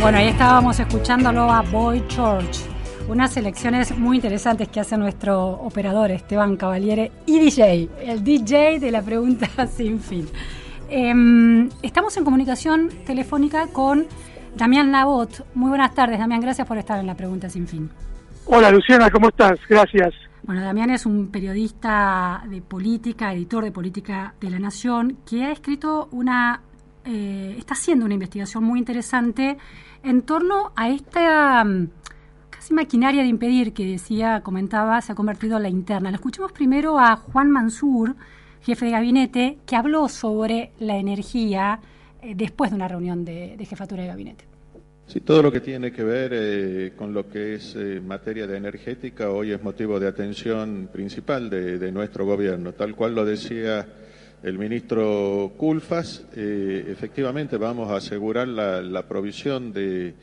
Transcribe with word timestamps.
Bueno, 0.00 0.18
ahí 0.18 0.28
estábamos 0.28 0.78
escuchándolo 0.78 1.50
a 1.50 1.62
Boy 1.62 2.02
George. 2.08 2.64
Unas 3.08 3.36
elecciones 3.36 3.96
muy 3.96 4.16
interesantes 4.16 4.68
que 4.68 4.80
hace 4.80 4.96
nuestro 4.96 5.50
operador 5.50 6.10
Esteban 6.10 6.56
Cavaliere 6.56 7.12
y 7.24 7.38
DJ, 7.38 7.88
el 8.02 8.22
DJ 8.22 8.78
de 8.78 8.90
la 8.90 9.02
pregunta 9.02 9.48
sin 9.66 9.98
fin. 10.00 10.28
Em, 10.88 11.68
estamos 11.82 12.16
en 12.16 12.24
comunicación 12.24 12.90
telefónica 13.04 13.68
con 13.68 14.06
Damián 14.56 14.92
Labot. 14.92 15.46
Muy 15.54 15.70
buenas 15.70 15.94
tardes, 15.94 16.18
Damián. 16.18 16.40
Gracias 16.40 16.66
por 16.66 16.78
estar 16.78 16.98
en 17.00 17.06
la 17.06 17.14
pregunta 17.14 17.48
sin 17.48 17.66
fin. 17.66 17.90
Hola, 18.46 18.70
Luciana, 18.70 19.10
¿cómo 19.10 19.28
estás? 19.28 19.58
Gracias. 19.68 20.14
Bueno, 20.44 20.62
Damián 20.62 20.90
es 20.90 21.06
un 21.06 21.32
periodista 21.32 22.44
de 22.48 22.62
política, 22.62 23.32
editor 23.32 23.64
de 23.64 23.72
política 23.72 24.34
de 24.40 24.50
La 24.50 24.60
Nación, 24.60 25.18
que 25.28 25.44
ha 25.44 25.50
escrito 25.50 26.08
una, 26.12 26.62
eh, 27.06 27.54
está 27.56 27.74
haciendo 27.74 28.04
una 28.04 28.14
investigación 28.14 28.64
muy 28.64 28.80
interesante 28.80 29.56
en 30.02 30.22
torno 30.22 30.72
a 30.74 30.88
esta 30.88 31.62
mm, 31.64 31.88
casi 32.50 32.74
maquinaria 32.74 33.22
de 33.22 33.28
impedir 33.28 33.72
que 33.72 33.86
decía, 33.86 34.40
comentaba, 34.42 35.00
se 35.00 35.12
ha 35.12 35.14
convertido 35.14 35.56
en 35.56 35.62
la 35.62 35.68
interna. 35.68 36.10
Lo 36.10 36.16
escuchamos 36.16 36.50
primero 36.50 36.98
a 36.98 37.16
Juan 37.16 37.50
Mansur, 37.50 38.16
jefe 38.62 38.86
de 38.86 38.90
gabinete, 38.90 39.58
que 39.66 39.76
habló 39.76 40.08
sobre 40.08 40.72
la 40.80 40.96
energía 40.96 41.78
eh, 42.20 42.34
después 42.34 42.70
de 42.72 42.76
una 42.76 42.88
reunión 42.88 43.24
de, 43.24 43.56
jefatura 43.64 44.02
de 44.02 44.08
gabinete. 44.08 44.44
Sí, 45.06 45.20
todo 45.20 45.40
lo 45.40 45.52
que 45.52 45.60
tiene 45.60 45.92
que 45.92 46.02
ver 46.02 46.32
eh, 46.34 46.92
con 46.96 47.14
lo 47.14 47.28
que 47.28 47.54
es 47.54 47.76
materia 48.04 48.48
de 48.48 48.56
energética 48.56 49.30
hoy 49.30 49.52
es 49.52 49.62
motivo 49.62 50.00
de 50.00 50.08
atención 50.08 50.88
principal 50.92 51.48
de, 51.48 51.92
nuestro 51.92 52.26
gobierno, 52.26 52.72
tal 52.72 52.96
cual 52.96 53.14
lo 53.14 53.24
decía 53.24 53.86
el 54.46 54.58
ministro 54.58 55.54
Culfas, 55.56 56.24
efectivamente 56.32 57.56
vamos 57.56 57.90
a 57.90 57.96
asegurar 57.96 58.46
la, 58.46 59.08
provisión 59.08 59.72
de, 59.72 60.14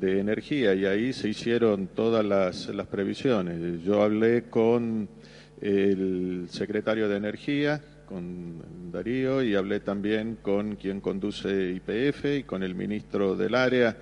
energía 0.00 0.72
y 0.74 0.86
ahí 0.86 1.12
se 1.12 1.28
hicieron 1.28 1.88
todas 1.88 2.24
las 2.24 2.86
previsiones. 2.86 3.82
Yo 3.84 4.02
hablé 4.02 4.44
con 4.44 5.10
el 5.60 6.46
secretario 6.48 7.06
de 7.06 7.18
Energía, 7.18 7.82
con 8.06 8.90
Darío, 8.90 9.42
y 9.42 9.54
hablé 9.54 9.80
también 9.80 10.38
con 10.40 10.76
quien 10.76 11.02
conduce 11.02 11.72
IPF 11.72 12.38
y 12.38 12.42
con 12.44 12.62
el 12.62 12.74
ministro 12.74 13.36
del 13.36 13.54
área, 13.54 13.94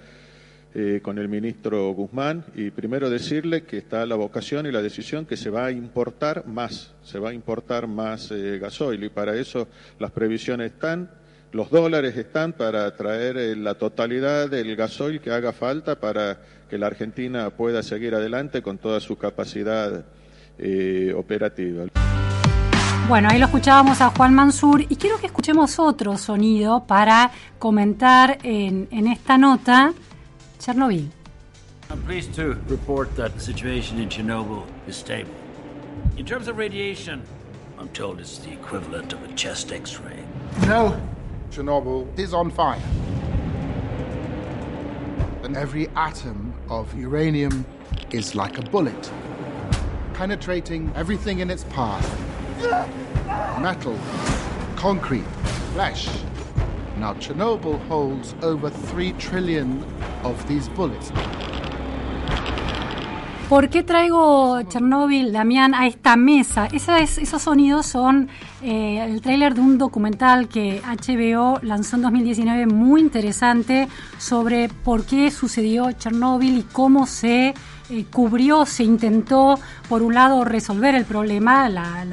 eh, 0.80 1.00
con 1.02 1.18
el 1.18 1.28
ministro 1.28 1.90
Guzmán, 1.90 2.44
y 2.54 2.70
primero 2.70 3.10
decirle 3.10 3.64
que 3.64 3.78
está 3.78 4.06
la 4.06 4.14
vocación 4.14 4.64
y 4.64 4.70
la 4.70 4.80
decisión 4.80 5.26
que 5.26 5.36
se 5.36 5.50
va 5.50 5.66
a 5.66 5.72
importar 5.72 6.46
más, 6.46 6.92
se 7.02 7.18
va 7.18 7.30
a 7.30 7.34
importar 7.34 7.88
más 7.88 8.30
eh, 8.30 8.60
gasoil, 8.60 9.02
y 9.02 9.08
para 9.08 9.34
eso 9.34 9.66
las 9.98 10.12
previsiones 10.12 10.70
están, 10.70 11.10
los 11.50 11.68
dólares 11.70 12.16
están 12.16 12.52
para 12.52 12.94
traer 12.94 13.36
eh, 13.38 13.56
la 13.56 13.74
totalidad 13.74 14.48
del 14.48 14.76
gasoil 14.76 15.20
que 15.20 15.32
haga 15.32 15.52
falta 15.52 15.98
para 15.98 16.38
que 16.70 16.78
la 16.78 16.86
Argentina 16.86 17.50
pueda 17.50 17.82
seguir 17.82 18.14
adelante 18.14 18.62
con 18.62 18.78
toda 18.78 19.00
su 19.00 19.18
capacidad 19.18 20.04
operativa. 21.16 21.86
Bueno, 23.08 23.28
ahí 23.30 23.38
lo 23.40 23.46
escuchábamos 23.46 24.00
a 24.00 24.10
Juan 24.10 24.32
Mansur 24.32 24.82
y 24.82 24.94
quiero 24.94 25.18
que 25.18 25.26
escuchemos 25.26 25.80
otro 25.80 26.16
sonido 26.16 26.84
para 26.86 27.32
comentar 27.58 28.38
en, 28.44 28.86
en 28.92 29.08
esta 29.08 29.38
nota 29.38 29.92
Chernobyl. 30.58 31.08
I'm 31.90 32.02
pleased 32.02 32.34
to 32.34 32.54
report 32.66 33.14
that 33.16 33.34
the 33.34 33.40
situation 33.40 33.98
in 33.98 34.08
Chernobyl 34.08 34.66
is 34.86 34.96
stable. 34.96 35.32
In 36.16 36.26
terms 36.26 36.48
of 36.48 36.58
radiation, 36.58 37.22
I'm 37.78 37.88
told 37.90 38.20
it's 38.20 38.38
the 38.38 38.52
equivalent 38.52 39.12
of 39.12 39.22
a 39.22 39.32
chest 39.34 39.72
x-ray. 39.72 40.24
No, 40.66 41.00
Chernobyl 41.50 42.06
is 42.18 42.34
on 42.34 42.50
fire. 42.50 42.82
And 45.42 45.56
every 45.56 45.88
atom 45.96 46.52
of 46.68 46.94
uranium 46.98 47.64
is 48.10 48.34
like 48.34 48.58
a 48.58 48.62
bullet. 48.62 49.10
penetrating 50.18 50.92
everything 50.96 51.38
in 51.38 51.48
its 51.48 51.62
path 51.64 52.04
metal, 53.60 53.96
concrete, 54.74 55.26
flesh. 55.72 56.08
Now, 56.98 57.14
Chernobyl 57.14 57.78
holds 57.88 58.34
over 58.42 58.70
3 58.70 59.12
trillion 59.18 59.84
of 60.24 60.44
these 60.48 60.68
bullets. 60.70 61.12
¿Por 63.48 63.70
qué 63.70 63.82
traigo 63.82 64.60
Chernobyl, 64.62 65.32
Damián, 65.32 65.74
a 65.74 65.86
esta 65.86 66.16
mesa? 66.16 66.66
esos 66.66 67.40
sonidos 67.40 67.86
son 67.86 68.28
eh, 68.62 69.02
el 69.02 69.22
tráiler 69.22 69.54
de 69.54 69.60
un 69.62 69.78
documental 69.78 70.48
que 70.48 70.82
HBO 70.82 71.58
lanzó 71.62 71.96
en 71.96 72.02
2019 72.02 72.66
muy 72.66 73.00
interesante 73.00 73.88
sobre 74.18 74.68
por 74.68 75.06
qué 75.06 75.30
sucedió 75.30 75.90
Chernobyl 75.92 76.58
y 76.58 76.62
cómo 76.62 77.06
se 77.06 77.54
eh, 77.90 78.04
cubrió, 78.12 78.66
se 78.66 78.84
intentó, 78.84 79.58
por 79.88 80.02
un 80.02 80.12
lado, 80.12 80.44
resolver 80.44 80.94
el 80.94 81.06
problema, 81.06 81.68
la, 81.68 82.04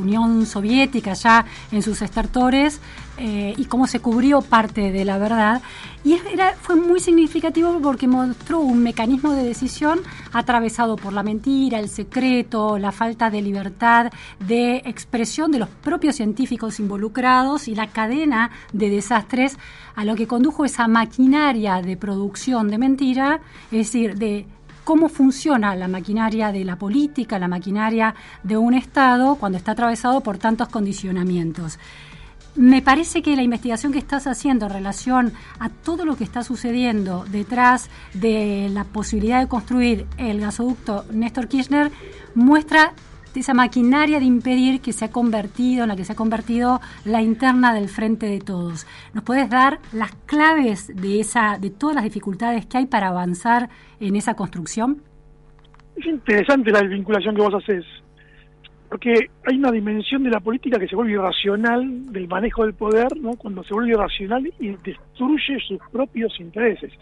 Unión 0.00 0.46
Soviética 0.46 1.12
ya 1.12 1.44
en 1.70 1.82
sus 1.82 2.00
estertores, 2.00 2.80
eh, 3.18 3.52
y 3.58 3.66
cómo 3.66 3.86
se 3.86 4.00
cubrió 4.00 4.40
parte 4.40 4.90
de 4.92 5.04
la 5.04 5.18
verdad. 5.18 5.60
Y 6.04 6.18
fue 6.62 6.76
muy 6.76 7.00
significativo 7.00 7.78
porque 7.82 8.08
mostró 8.08 8.60
un 8.60 8.82
mecanismo 8.82 9.32
de 9.32 9.44
decisión 9.44 10.00
atravesado 10.32 10.96
por 10.96 11.12
la 11.12 11.22
mentira, 11.22 11.78
el 11.78 11.90
secreto, 11.90 12.78
la 12.78 12.92
falta 12.92 13.28
de 13.28 13.42
libertad 13.42 14.10
de 14.38 14.78
expresión 14.86 15.52
de 15.52 15.58
los 15.58 15.68
propios 15.68 16.16
científicos 16.16 16.80
involucrados 16.80 17.68
y 17.68 17.74
la 17.74 17.88
cadena 17.88 18.50
de 18.72 18.88
desastres 18.88 19.58
a 19.94 20.04
lo 20.06 20.16
que 20.16 20.26
condujo 20.26 20.64
esa 20.64 20.88
maquinaria 20.88 21.82
de 21.82 21.98
producción 21.98 22.68
de 22.68 22.78
mentira, 22.78 23.40
es 23.70 23.78
decir, 23.92 24.16
de 24.16 24.46
cómo 24.84 25.08
funciona 25.08 25.74
la 25.76 25.88
maquinaria 25.88 26.52
de 26.52 26.64
la 26.64 26.76
política, 26.76 27.38
la 27.38 27.48
maquinaria 27.48 28.14
de 28.42 28.56
un 28.56 28.74
Estado 28.74 29.36
cuando 29.36 29.58
está 29.58 29.72
atravesado 29.72 30.20
por 30.20 30.38
tantos 30.38 30.68
condicionamientos. 30.68 31.78
Me 32.56 32.82
parece 32.82 33.22
que 33.22 33.36
la 33.36 33.42
investigación 33.42 33.92
que 33.92 34.00
estás 34.00 34.26
haciendo 34.26 34.66
en 34.66 34.72
relación 34.72 35.32
a 35.60 35.68
todo 35.68 36.04
lo 36.04 36.16
que 36.16 36.24
está 36.24 36.42
sucediendo 36.42 37.24
detrás 37.30 37.88
de 38.12 38.68
la 38.72 38.84
posibilidad 38.84 39.40
de 39.40 39.46
construir 39.46 40.06
el 40.16 40.40
gasoducto 40.40 41.04
Néstor 41.12 41.46
Kirchner 41.46 41.92
muestra 42.34 42.92
esa 43.38 43.54
maquinaria 43.54 44.18
de 44.18 44.24
impedir 44.24 44.80
que 44.80 44.92
se 44.92 45.04
ha 45.04 45.10
convertido, 45.10 45.84
en 45.84 45.88
la 45.88 45.96
que 45.96 46.04
se 46.04 46.12
ha 46.12 46.16
convertido 46.16 46.80
la 47.04 47.22
interna 47.22 47.72
del 47.72 47.88
frente 47.88 48.26
de 48.26 48.40
todos. 48.40 48.86
¿Nos 49.14 49.22
puedes 49.22 49.48
dar 49.48 49.78
las 49.92 50.12
claves 50.26 50.88
de 50.94 51.20
esa, 51.20 51.58
de 51.58 51.70
todas 51.70 51.94
las 51.94 52.04
dificultades 52.04 52.66
que 52.66 52.78
hay 52.78 52.86
para 52.86 53.08
avanzar 53.08 53.68
en 54.00 54.16
esa 54.16 54.34
construcción? 54.34 55.02
Es 55.96 56.06
interesante 56.06 56.70
la 56.70 56.82
vinculación 56.82 57.36
que 57.36 57.42
vos 57.42 57.54
haces, 57.54 57.84
porque 58.88 59.14
hay 59.46 59.56
una 59.56 59.70
dimensión 59.70 60.24
de 60.24 60.30
la 60.30 60.40
política 60.40 60.78
que 60.78 60.88
se 60.88 60.96
vuelve 60.96 61.12
irracional 61.12 62.12
del 62.12 62.26
manejo 62.26 62.64
del 62.64 62.74
poder, 62.74 63.16
¿no? 63.16 63.32
Cuando 63.36 63.62
se 63.62 63.74
vuelve 63.74 63.92
irracional 63.92 64.52
y 64.58 64.68
destruye 64.84 65.60
sus 65.68 65.78
propios 65.92 66.38
intereses. 66.40 66.92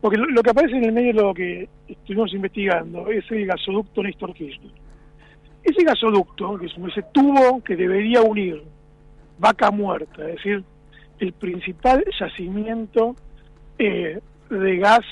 Porque 0.00 0.16
lo, 0.16 0.42
que 0.42 0.50
aparece 0.50 0.76
en 0.76 0.84
el 0.84 0.92
medio 0.92 1.12
de 1.12 1.20
lo 1.20 1.34
que 1.34 1.68
estuvimos 1.88 2.32
investigando 2.32 3.08
es 3.08 3.28
el 3.30 3.46
gasoducto 3.46 4.02
Néstor 4.02 4.32
Kirchner 4.32 4.87
ese 5.68 5.84
gasoducto, 5.84 6.58
que 6.58 6.66
es 6.66 6.72
ese 6.76 7.02
tubo 7.12 7.62
que 7.62 7.76
debería 7.76 8.22
unir 8.22 8.62
Vaca 9.38 9.70
Muerta, 9.70 10.28
es 10.28 10.36
decir, 10.36 10.64
el 11.18 11.32
principal 11.32 12.04
yacimiento 12.18 13.16
eh, 13.78 14.20
de 14.50 14.76
gas 14.76 15.04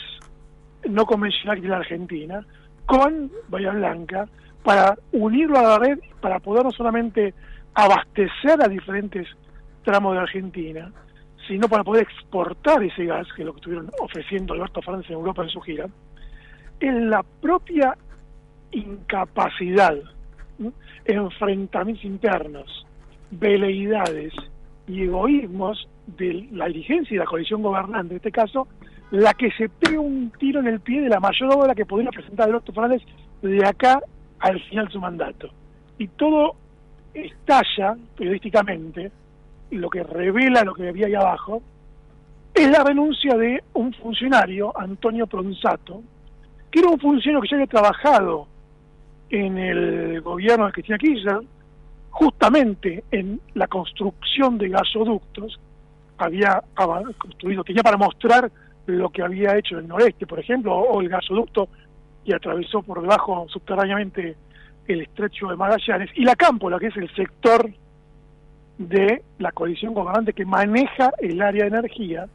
no 0.89 1.05
convencional 1.05 1.61
de 1.61 1.69
la 1.69 1.79
Argentina, 1.79 2.47
con 2.87 3.31
Bahía 3.49 3.73
Blanca, 3.73 4.29
para 4.63 4.97
unirlo 5.13 5.59
a 5.59 5.63
la 5.63 5.79
red, 5.79 5.99
para 6.21 6.39
poder 6.41 6.65
no 6.65 6.71
solamente 6.71 7.35
abastecer 7.75 8.63
a 8.63 8.69
diferentes 8.69 9.27
tramos 9.85 10.15
de 10.15 10.21
Argentina, 10.21 10.93
sino 11.47 11.69
para 11.69 11.85
poder 11.85 12.03
exportar 12.03 12.83
ese 12.83 13.05
gas, 13.05 13.27
que 13.35 13.43
es 13.43 13.47
lo 13.47 13.53
que 13.53 13.59
estuvieron 13.59 13.91
ofreciendo 14.01 14.55
Alberto 14.55 14.83
Fernández 14.83 15.11
en 15.11 15.17
Europa 15.17 15.43
en 15.43 15.51
su 15.51 15.61
gira, 15.61 15.87
en 16.81 17.11
la 17.11 17.23
propia 17.23 17.97
incapacidad 18.73 19.97
enfrentamientos 21.05 22.05
internos, 22.05 22.87
veleidades 23.31 24.33
y 24.87 25.03
egoísmos 25.03 25.89
de 26.07 26.49
la 26.53 26.67
dirigencia 26.67 27.15
y 27.15 27.19
la 27.19 27.25
coalición 27.25 27.63
gobernante, 27.63 28.15
en 28.15 28.17
este 28.17 28.33
caso, 28.33 28.69
la 29.11 29.35
que 29.35 29.51
se 29.53 29.69
pega 29.69 30.01
un 30.01 30.33
tiro 30.39 30.61
en 30.61 30.69
el 30.69 30.81
pie 30.81 31.03
de 31.03 31.09
la 31.09 31.21
mayor 31.21 31.53
obra 31.55 31.75
que 31.75 31.87
podría 31.87 32.11
presentar 32.11 32.49
Alberto 32.49 32.73
Fernández 32.73 33.03
de 33.43 33.65
acá 33.67 34.01
al 34.41 34.61
final 34.65 34.87
de 34.87 34.93
su 34.93 35.01
mandato. 35.01 35.51
Y 35.99 36.09
todo 36.09 36.57
estalla 37.15 37.97
periodísticamente, 38.17 39.11
lo 39.71 39.89
que 39.89 40.03
revela 40.03 40.65
lo 40.65 40.75
que 40.75 40.89
había 40.89 41.07
ahí 41.07 41.15
abajo, 41.15 41.63
es 42.55 42.71
la 42.71 42.85
renuncia 42.85 43.37
de 43.37 43.63
un 43.75 43.93
funcionario, 43.93 44.73
Antonio 44.79 45.27
Pronsato, 45.27 46.03
que 46.71 46.81
era 46.81 46.89
un 46.89 46.99
funcionario 46.99 47.43
que 47.43 47.49
ya 47.49 47.57
había 47.57 47.67
trabajado 47.67 48.49
en 49.31 49.59
el 49.59 50.21
gobierno 50.21 50.67
de 50.67 50.73
Cristina 50.73 50.99
Kirchner, 50.99 51.41
justamente 52.11 53.05
en 53.11 53.41
la 53.55 53.67
construcción 53.67 54.59
de 54.59 54.69
gasoductos, 54.69 55.59
había 56.19 56.63
construido, 57.19 57.63
tenía 57.63 57.83
para 57.83 57.97
mostrar 57.97 58.51
lo 58.87 59.11
que 59.11 59.23
había 59.23 59.57
hecho 59.57 59.79
el 59.79 59.89
noreste, 59.89 60.27
por 60.27 60.39
ejemplo, 60.39 60.75
o 60.75 61.01
el 61.01 61.09
gasoducto 61.09 61.69
que 62.25 62.35
atravesó 62.35 62.83
por 62.83 63.03
debajo 63.03 63.47
subterráneamente 63.49 64.37
el 64.89 65.03
estrecho 65.03 65.49
de 65.49 65.57
Magallanes, 65.57 66.11
y 66.15 66.25
la 66.25 66.37
Cámpola, 66.37 66.79
que 66.79 66.87
es 66.87 66.97
el 66.97 67.13
sector 67.15 67.71
de 68.79 69.23
la 69.39 69.53
coalición 69.53 69.95
gobernante 69.95 70.33
que 70.33 70.45
maneja 70.45 71.11
el 71.19 71.43
área 71.43 71.65
de 71.65 71.69
energía, 71.69 72.27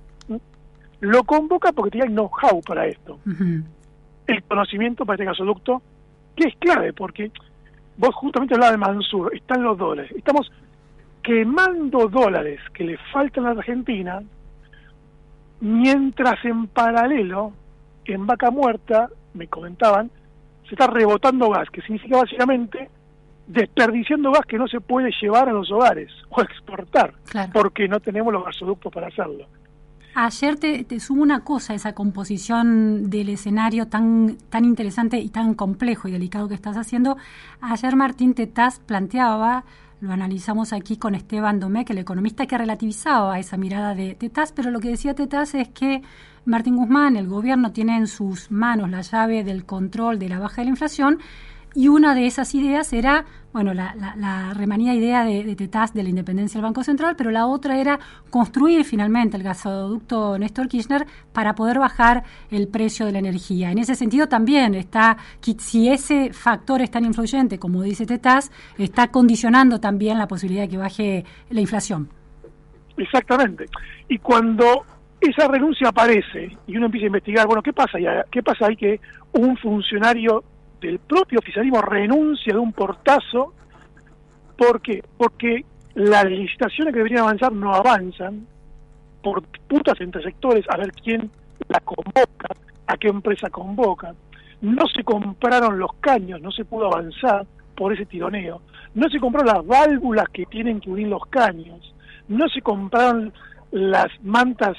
lo 0.99 1.23
convoca 1.23 1.71
porque 1.71 1.91
tiene 1.91 2.07
el 2.07 2.13
know-how 2.13 2.61
para 2.61 2.85
esto. 2.85 3.19
El 4.27 4.43
conocimiento 4.43 5.05
para 5.05 5.15
este 5.15 5.25
gasoducto, 5.25 5.81
que 6.35 6.47
es 6.47 6.55
clave, 6.57 6.93
porque 6.93 7.31
vos 7.97 8.15
justamente 8.15 8.55
hablabas 8.55 8.73
de 8.73 8.77
Mansur, 8.77 9.35
están 9.35 9.63
los 9.63 9.77
dólares. 9.77 10.11
Estamos 10.15 10.51
quemando 11.23 12.07
dólares 12.07 12.59
que 12.73 12.83
le 12.83 12.97
faltan 13.11 13.45
a 13.45 13.53
la 13.53 13.59
Argentina, 13.59 14.21
mientras 15.59 16.43
en 16.45 16.67
paralelo, 16.67 17.53
en 18.05 18.25
Vaca 18.25 18.49
Muerta, 18.49 19.09
me 19.33 19.47
comentaban, 19.47 20.09
se 20.67 20.75
está 20.75 20.87
rebotando 20.87 21.49
gas, 21.49 21.69
que 21.69 21.81
significa 21.81 22.17
básicamente 22.17 22.89
desperdiciando 23.47 24.31
gas 24.31 24.45
que 24.45 24.57
no 24.57 24.67
se 24.67 24.81
puede 24.81 25.11
llevar 25.21 25.49
a 25.49 25.53
los 25.53 25.71
hogares 25.71 26.11
o 26.29 26.41
exportar, 26.41 27.13
porque 27.53 27.87
no 27.87 27.99
tenemos 27.99 28.33
los 28.33 28.45
gasoductos 28.45 28.91
para 28.91 29.07
hacerlo. 29.07 29.45
Ayer 30.13 30.57
te, 30.57 30.83
te, 30.83 30.99
sumo 30.99 31.21
una 31.21 31.39
cosa, 31.41 31.73
esa 31.73 31.93
composición 31.93 33.09
del 33.09 33.29
escenario 33.29 33.87
tan, 33.87 34.37
tan 34.49 34.65
interesante 34.65 35.19
y 35.19 35.29
tan 35.29 35.53
complejo 35.53 36.09
y 36.09 36.11
delicado 36.11 36.49
que 36.49 36.55
estás 36.55 36.75
haciendo. 36.75 37.15
Ayer 37.61 37.95
Martín 37.95 38.33
Tetaz 38.33 38.79
planteaba, 38.79 39.63
lo 40.01 40.11
analizamos 40.11 40.73
aquí 40.73 40.97
con 40.97 41.15
Esteban 41.15 41.61
Domecq, 41.61 41.91
el 41.91 41.99
economista 41.99 42.45
que 42.45 42.57
relativizaba 42.57 43.39
esa 43.39 43.55
mirada 43.55 43.95
de 43.95 44.15
Tetaz, 44.15 44.51
pero 44.51 44.69
lo 44.69 44.81
que 44.81 44.89
decía 44.89 45.15
Tetaz 45.15 45.55
es 45.55 45.69
que 45.69 46.01
Martín 46.43 46.75
Guzmán, 46.75 47.15
el 47.15 47.27
gobierno, 47.27 47.71
tiene 47.71 47.95
en 47.95 48.07
sus 48.07 48.51
manos 48.51 48.89
la 48.89 49.01
llave 49.01 49.45
del 49.45 49.65
control 49.65 50.19
de 50.19 50.27
la 50.27 50.39
baja 50.39 50.57
de 50.57 50.65
la 50.65 50.71
inflación 50.71 51.19
y 51.73 51.87
una 51.87 52.15
de 52.15 52.27
esas 52.27 52.53
ideas 52.53 52.91
era, 52.91 53.25
bueno, 53.53 53.73
la, 53.73 53.95
la, 54.17 54.53
remanida 54.53 54.93
idea 54.93 55.23
de, 55.23 55.43
de, 55.43 55.55
Tetaz 55.55 55.93
de 55.93 56.03
la 56.03 56.09
independencia 56.09 56.57
del 56.57 56.63
Banco 56.63 56.83
Central, 56.83 57.15
pero 57.17 57.31
la 57.31 57.47
otra 57.47 57.79
era 57.79 57.99
construir 58.29 58.83
finalmente 58.83 59.37
el 59.37 59.43
gasoducto 59.43 60.37
Néstor 60.37 60.67
Kirchner 60.67 61.05
para 61.31 61.55
poder 61.55 61.79
bajar 61.79 62.23
el 62.49 62.67
precio 62.67 63.05
de 63.05 63.13
la 63.13 63.19
energía. 63.19 63.71
En 63.71 63.77
ese 63.77 63.95
sentido 63.95 64.27
también 64.27 64.75
está, 64.75 65.17
si 65.59 65.89
ese 65.89 66.33
factor 66.33 66.81
es 66.81 66.91
tan 66.91 67.05
influyente 67.05 67.57
como 67.57 67.83
dice 67.83 68.05
Tetaz, 68.05 68.51
está 68.77 69.07
condicionando 69.07 69.79
también 69.79 70.17
la 70.17 70.27
posibilidad 70.27 70.63
de 70.63 70.69
que 70.69 70.77
baje 70.77 71.25
la 71.49 71.61
inflación. 71.61 72.09
Exactamente. 72.97 73.65
Y 74.09 74.17
cuando 74.17 74.85
esa 75.21 75.47
renuncia 75.47 75.89
aparece 75.89 76.57
y 76.67 76.75
uno 76.75 76.87
empieza 76.87 77.05
a 77.05 77.07
investigar, 77.07 77.47
bueno, 77.47 77.61
¿qué 77.61 77.71
pasa? 77.71 77.97
¿Qué 78.29 78.43
pasa 78.43 78.67
ahí 78.67 78.75
que 78.75 78.99
un 79.33 79.55
funcionario 79.57 80.43
del 80.81 80.99
propio 80.99 81.39
oficialismo 81.39 81.81
renuncia 81.81 82.53
de 82.53 82.59
un 82.59 82.73
portazo. 82.73 83.53
¿Por 84.57 84.81
qué? 84.81 85.03
Porque 85.17 85.63
las 85.93 86.25
licitaciones 86.25 86.93
que 86.93 86.99
deberían 86.99 87.23
avanzar 87.23 87.51
no 87.53 87.73
avanzan 87.73 88.47
por 89.23 89.43
putas 89.43 90.01
entre 90.01 90.23
sectores 90.23 90.65
a 90.69 90.77
ver 90.77 90.91
quién 90.91 91.29
la 91.69 91.79
convoca, 91.81 92.47
a 92.87 92.97
qué 92.97 93.07
empresa 93.07 93.49
convoca. 93.49 94.13
No 94.61 94.87
se 94.87 95.03
compraron 95.03 95.79
los 95.79 95.93
caños, 95.99 96.41
no 96.41 96.51
se 96.51 96.65
pudo 96.65 96.87
avanzar 96.87 97.45
por 97.75 97.93
ese 97.93 98.05
tironeo. 98.05 98.61
No 98.95 99.07
se 99.09 99.19
compraron 99.19 99.55
las 99.55 99.65
válvulas 99.65 100.27
que 100.29 100.45
tienen 100.47 100.79
que 100.79 100.89
unir 100.89 101.07
los 101.07 101.25
caños. 101.27 101.93
No 102.27 102.47
se 102.49 102.61
compraron 102.61 103.31
las 103.71 104.07
mantas 104.23 104.77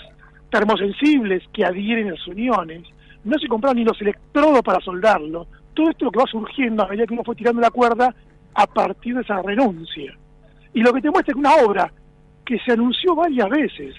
termosensibles 0.50 1.42
que 1.52 1.64
adhieren 1.64 2.08
a 2.08 2.12
las 2.12 2.26
uniones. 2.26 2.82
No 3.24 3.38
se 3.38 3.48
compraron 3.48 3.76
ni 3.76 3.84
los 3.84 4.00
electrodos 4.00 4.62
para 4.62 4.80
soldarlo 4.80 5.46
todo 5.74 5.90
esto 5.90 6.06
lo 6.06 6.10
que 6.10 6.18
va 6.18 6.26
surgiendo 6.26 6.84
a 6.84 6.88
medida 6.88 7.06
que 7.06 7.14
uno 7.14 7.24
fue 7.24 7.34
tirando 7.34 7.60
la 7.60 7.70
cuerda 7.70 8.14
a 8.54 8.66
partir 8.66 9.14
de 9.14 9.22
esa 9.22 9.40
renuncia. 9.42 10.16
Y 10.74 10.80
lo 10.80 10.92
que 10.92 11.00
te 11.00 11.10
muestra 11.10 11.32
es 11.32 11.38
una 11.38 11.54
obra 11.56 11.92
que 12.44 12.58
se 12.58 12.72
anunció 12.72 13.14
varias 13.14 13.48
veces 13.48 13.94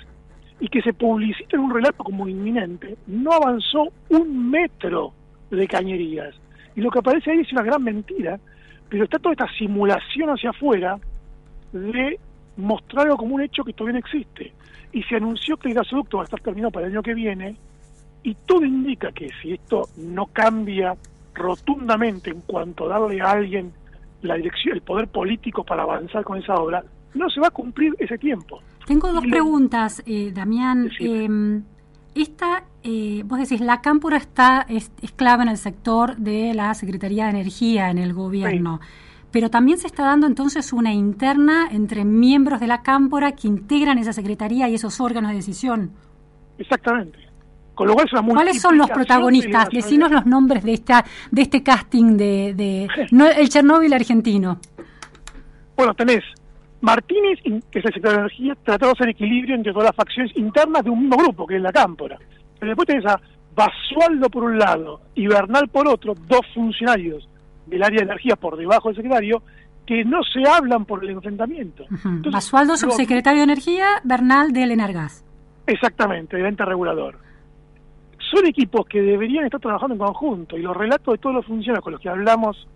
y 0.60 0.68
que 0.68 0.82
se 0.82 0.94
publicita 0.94 1.58
en 1.58 1.64
un 1.64 1.74
relato 1.74 2.04
como 2.04 2.28
inminente, 2.28 2.96
no 3.08 3.32
avanzó 3.34 3.92
un 4.10 4.50
metro 4.50 5.14
de 5.50 5.68
cañerías. 5.68 6.34
Y 6.76 6.82
lo 6.82 6.90
que 6.90 7.00
aparece 7.00 7.32
ahí 7.32 7.40
es 7.40 7.52
una 7.52 7.64
gran 7.64 7.84
mentira, 7.84 8.40
pero 8.90 9.04
está 9.04 9.20
toda 9.20 9.34
esta 9.34 9.48
simulación 9.58 10.30
hacia 10.30 10.52
afuera 10.52 10.98
de 11.72 12.20
mostrarlo 12.58 13.18
como 13.18 13.36
un 13.36 13.42
hecho 13.42 13.64
que 13.64 13.74
todavía 13.74 14.00
no 14.00 14.06
existe. 14.06 14.54
Y 14.92 15.04
se 15.04 15.16
anunció 15.16 15.58
que 15.58 15.70
el 15.70 15.76
gasoducto 15.76 16.18
va 16.18 16.24
a 16.24 16.26
estar 16.26 16.40
terminado 16.40 16.72
para 16.72 16.86
el 16.86 16.94
año 16.94 17.04
que 17.04 17.14
viene, 17.14 17.56
y 18.24 18.36
todo 18.46 18.64
indica 18.64 19.12
que 19.12 19.30
si 19.42 19.54
esto 19.54 19.90
no 19.98 20.28
cambia 20.28 20.96
rotundamente 21.34 22.30
en 22.30 22.42
cuanto 22.42 22.86
a 22.86 23.00
darle 23.00 23.22
a 23.22 23.32
alguien 23.32 23.74
la 24.22 24.36
dirección, 24.36 24.76
el 24.76 24.82
poder 24.82 25.08
político 25.08 25.64
para 25.64 25.84
avanzar 25.84 26.24
con 26.24 26.38
esa 26.38 26.56
obra, 26.56 26.84
no 27.14 27.30
se 27.30 27.40
va 27.40 27.48
a 27.48 27.52
cumplir 27.52 27.94
ese 28.00 28.18
tiempo. 28.18 28.62
Tengo 28.86 29.12
dos 29.12 29.26
preguntas, 29.26 30.04
eh, 30.06 30.32
Damián. 30.34 30.90
Em, 31.00 31.64
esta, 32.16 32.64
eh, 32.84 33.24
vos 33.26 33.40
decís, 33.40 33.62
la 33.62 33.82
cámpora 33.82 34.18
está 34.18 34.66
es, 34.70 34.92
clave 35.16 35.44
en 35.44 35.50
el 35.50 35.58
sector 35.58 36.18
de 36.18 36.54
la 36.54 36.74
Secretaría 36.74 37.26
de 37.26 37.32
Energía 37.32 37.90
en 37.90 37.98
el 37.98 38.14
gobierno. 38.14 38.80
Pero 39.32 39.50
también 39.50 39.80
se 39.80 39.88
está 39.88 40.06
dando 40.06 40.28
entonces 40.28 40.74
una 40.74 40.94
interna 40.94 41.68
entre 41.72 42.06
miembros 42.06 42.60
de 42.60 42.68
la 42.68 42.84
cámpora 42.84 43.32
que 43.32 43.48
integran 43.48 43.98
esa 43.98 44.14
secretaría 44.14 44.70
y 44.70 44.76
esos 44.76 45.02
órganos 45.02 45.32
de 45.32 45.38
decisión. 45.38 45.92
Exactamente. 46.60 47.18
Con 47.76 47.88
lo 47.88 47.96
cual 47.96 48.08
¿Cuáles 48.28 48.62
son 48.62 48.78
los 48.78 48.90
protagonistas? 48.90 49.70
Decinos 49.70 50.12
los 50.12 50.26
nombres 50.26 50.64
de 50.64 50.74
esta 50.74 51.04
de 51.32 51.42
este 51.42 51.64
casting 51.64 52.18
de, 52.18 52.88
el 53.10 53.50
Chernóbil 53.50 53.94
argentino. 53.94 54.60
Bueno, 55.76 55.94
tenés 55.96 56.24
Martínez, 56.82 57.40
que 57.44 57.80
es 57.80 57.86
el 57.86 57.94
secretario 57.94 58.18
de 58.18 58.24
Energía, 58.26 58.56
tratando 58.64 58.88
de 58.88 58.92
hacer 58.92 59.10
equilibrio 59.10 59.56
entre 59.56 59.72
todas 59.72 59.88
las 59.88 59.96
facciones 59.96 60.36
internas 60.36 60.84
de 60.84 60.90
un 60.92 61.00
mismo 61.00 61.18
grupo, 61.18 61.48
que 61.48 61.56
es 61.56 61.62
la 61.62 61.72
Cámpora. 61.72 62.20
Pero 62.60 62.70
después 62.70 62.88
tenés 62.88 63.06
a 63.06 63.20
Basualdo 63.56 64.30
por 64.30 64.44
un 64.44 64.60
lado 64.60 65.02
y 65.16 65.28
Bernal 65.28 65.68
por 65.70 65.88
otro, 65.88 66.14
dos 66.28 66.42
funcionarios 66.54 67.28
del 67.66 67.84
área 67.84 68.00
de 68.00 68.06
energía 68.06 68.36
por 68.36 68.58
debajo 68.58 68.90
del 68.90 68.98
secretario, 68.98 69.42
que 69.86 70.04
no 70.06 70.22
se 70.24 70.48
hablan 70.48 70.86
por 70.86 71.04
el 71.04 71.12
enfrentamiento. 71.12 71.86
Basualdo, 72.32 72.78
subsecretario 72.78 73.40
de 73.40 73.46
Energía, 73.46 73.88
Bernal 74.04 74.54
del 74.54 74.72
Enargas. 74.72 75.26
Exactamente, 75.66 76.38
de 76.38 76.48
ente 76.48 76.66
regulador 76.66 77.23
son 78.34 78.48
equipos 78.48 78.86
que 78.88 79.02
deberían 79.02 79.46
estar 79.46 79.60
trabajando 79.60 79.94
en 79.96 80.00
conjunto 80.00 80.58
y 80.58 80.62
los 80.62 80.76
relatos 80.76 81.14
de 81.14 81.18
todos 81.18 81.36
los 81.36 81.46
funcionarios 81.46 81.84
con 81.84 81.94
los 81.94 82.02
que 82.02 82.10
hablamos 82.10 82.68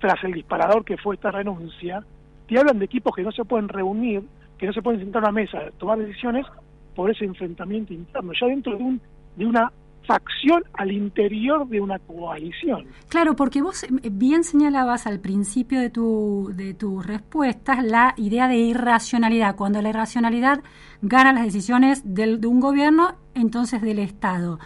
tras 0.00 0.22
el 0.24 0.32
disparador 0.32 0.84
que 0.84 0.96
fue 0.96 1.14
esta 1.14 1.30
renuncia, 1.30 2.04
te 2.48 2.58
hablan 2.58 2.78
de 2.78 2.84
equipos 2.84 3.14
que 3.14 3.22
no 3.22 3.32
se 3.32 3.44
pueden 3.44 3.68
reunir, 3.68 4.22
que 4.58 4.66
no 4.66 4.72
se 4.72 4.82
pueden 4.82 5.00
sentar 5.00 5.24
a 5.24 5.30
una 5.30 5.40
mesa 5.40 5.58
tomar 5.78 5.98
decisiones 5.98 6.46
por 6.94 7.10
ese 7.10 7.24
enfrentamiento 7.24 7.92
interno, 7.92 8.32
ya 8.38 8.46
dentro 8.46 8.76
de, 8.76 8.82
un, 8.82 9.00
de 9.36 9.46
una 9.46 9.72
facción 10.06 10.62
al 10.74 10.92
interior 10.92 11.66
de 11.68 11.80
una 11.80 11.98
coalición. 11.98 12.86
Claro, 13.08 13.34
porque 13.34 13.62
vos 13.62 13.84
eh, 13.84 13.88
bien 14.12 14.44
señalabas 14.44 15.06
al 15.06 15.20
principio 15.20 15.80
de, 15.80 15.90
tu, 15.90 16.50
de 16.54 16.74
tus 16.74 17.04
respuestas 17.04 17.82
la 17.82 18.14
idea 18.16 18.48
de 18.48 18.56
irracionalidad. 18.56 19.56
Cuando 19.56 19.80
la 19.82 19.88
irracionalidad 19.88 20.62
gana 21.02 21.32
las 21.32 21.44
decisiones 21.44 22.02
del, 22.14 22.40
de 22.40 22.46
un 22.46 22.60
gobierno, 22.60 23.14
entonces 23.34 23.80
del 23.82 23.98
Estado 23.98 24.58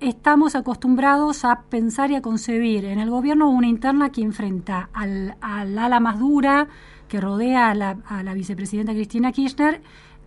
estamos 0.00 0.54
acostumbrados 0.54 1.44
a 1.44 1.62
pensar 1.70 2.10
y 2.10 2.16
a 2.16 2.22
concebir 2.22 2.84
en 2.84 2.98
el 2.98 3.10
gobierno 3.10 3.48
una 3.48 3.66
interna 3.66 4.10
que 4.10 4.22
enfrenta 4.22 4.90
al, 4.92 5.36
ala 5.40 6.00
más 6.00 6.18
dura 6.18 6.68
que 7.08 7.20
rodea 7.20 7.70
a 7.70 7.74
la, 7.74 7.98
a 8.06 8.22
la, 8.22 8.34
vicepresidenta 8.34 8.92
Cristina 8.92 9.32
Kirchner 9.32 9.80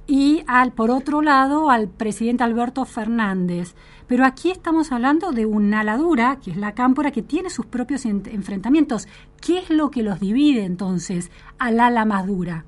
y 0.07 0.41
al 0.47 0.71
por 0.71 0.89
otro 0.89 1.21
lado 1.21 1.69
al 1.69 1.87
presidente 1.87 2.43
Alberto 2.43 2.85
Fernández. 2.85 3.75
Pero 4.07 4.25
aquí 4.25 4.49
estamos 4.49 4.91
hablando 4.91 5.31
de 5.31 5.45
una 5.45 5.81
ala 5.81 5.97
dura, 5.97 6.39
que 6.43 6.49
es 6.49 6.57
la 6.57 6.73
cámpora, 6.73 7.11
que 7.11 7.21
tiene 7.21 7.51
sus 7.51 7.67
propios 7.67 8.05
enfrentamientos. 8.05 9.07
¿Qué 9.39 9.59
es 9.59 9.69
lo 9.69 9.91
que 9.91 10.01
los 10.01 10.19
divide 10.19 10.63
entonces 10.63 11.31
al 11.59 11.79
ala 11.79 12.05
más 12.05 12.25
dura? 12.25 12.65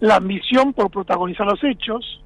La 0.00 0.16
ambición 0.16 0.74
por 0.74 0.90
protagonizar 0.90 1.46
los 1.46 1.64
hechos, 1.64 2.20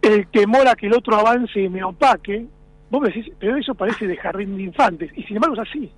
el 0.00 0.28
temor 0.28 0.66
a 0.66 0.76
que 0.76 0.86
el 0.86 0.94
otro 0.94 1.16
avance 1.16 1.60
y 1.60 1.68
me 1.68 1.84
opaque, 1.84 2.46
Vos 2.90 3.00
me 3.00 3.08
decís, 3.08 3.32
pero 3.38 3.56
eso 3.56 3.74
parece 3.74 4.06
de 4.06 4.16
jardín 4.16 4.56
de 4.56 4.64
infantes, 4.64 5.10
y 5.16 5.22
sin 5.24 5.36
embargo 5.36 5.60
es 5.60 5.68
así. 5.68 5.90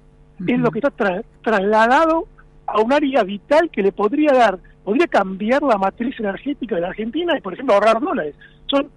Es 0.46 0.58
lo 0.58 0.70
que 0.70 0.78
está 0.78 1.22
trasladado 1.42 2.28
a 2.66 2.80
un 2.80 2.92
área 2.92 3.24
vital 3.24 3.70
que 3.70 3.82
le 3.82 3.92
podría 3.92 4.32
dar, 4.32 4.58
podría 4.84 5.06
cambiar 5.06 5.62
la 5.62 5.76
matriz 5.76 6.18
energética 6.20 6.76
de 6.76 6.82
la 6.82 6.88
Argentina 6.88 7.36
y, 7.36 7.40
por 7.40 7.54
ejemplo, 7.54 7.74
ahorrar 7.74 8.00
dólares. 8.00 8.34
Son, 8.66 8.88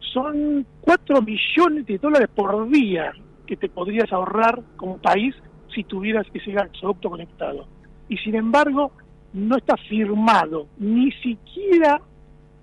son 0.00 0.66
4 0.80 1.22
millones 1.22 1.86
de 1.86 1.98
dólares 1.98 2.28
por 2.34 2.68
día 2.68 3.12
que 3.46 3.56
te 3.56 3.68
podrías 3.68 4.12
ahorrar 4.12 4.60
como 4.76 4.98
país 4.98 5.34
si 5.74 5.84
tuvieras 5.84 6.26
ese 6.34 6.52
gasoducto 6.52 7.10
conectado. 7.10 7.66
Y 8.08 8.16
sin 8.18 8.34
embargo, 8.34 8.92
no 9.32 9.56
está 9.56 9.76
firmado 9.76 10.66
ni 10.78 11.12
siquiera 11.12 12.00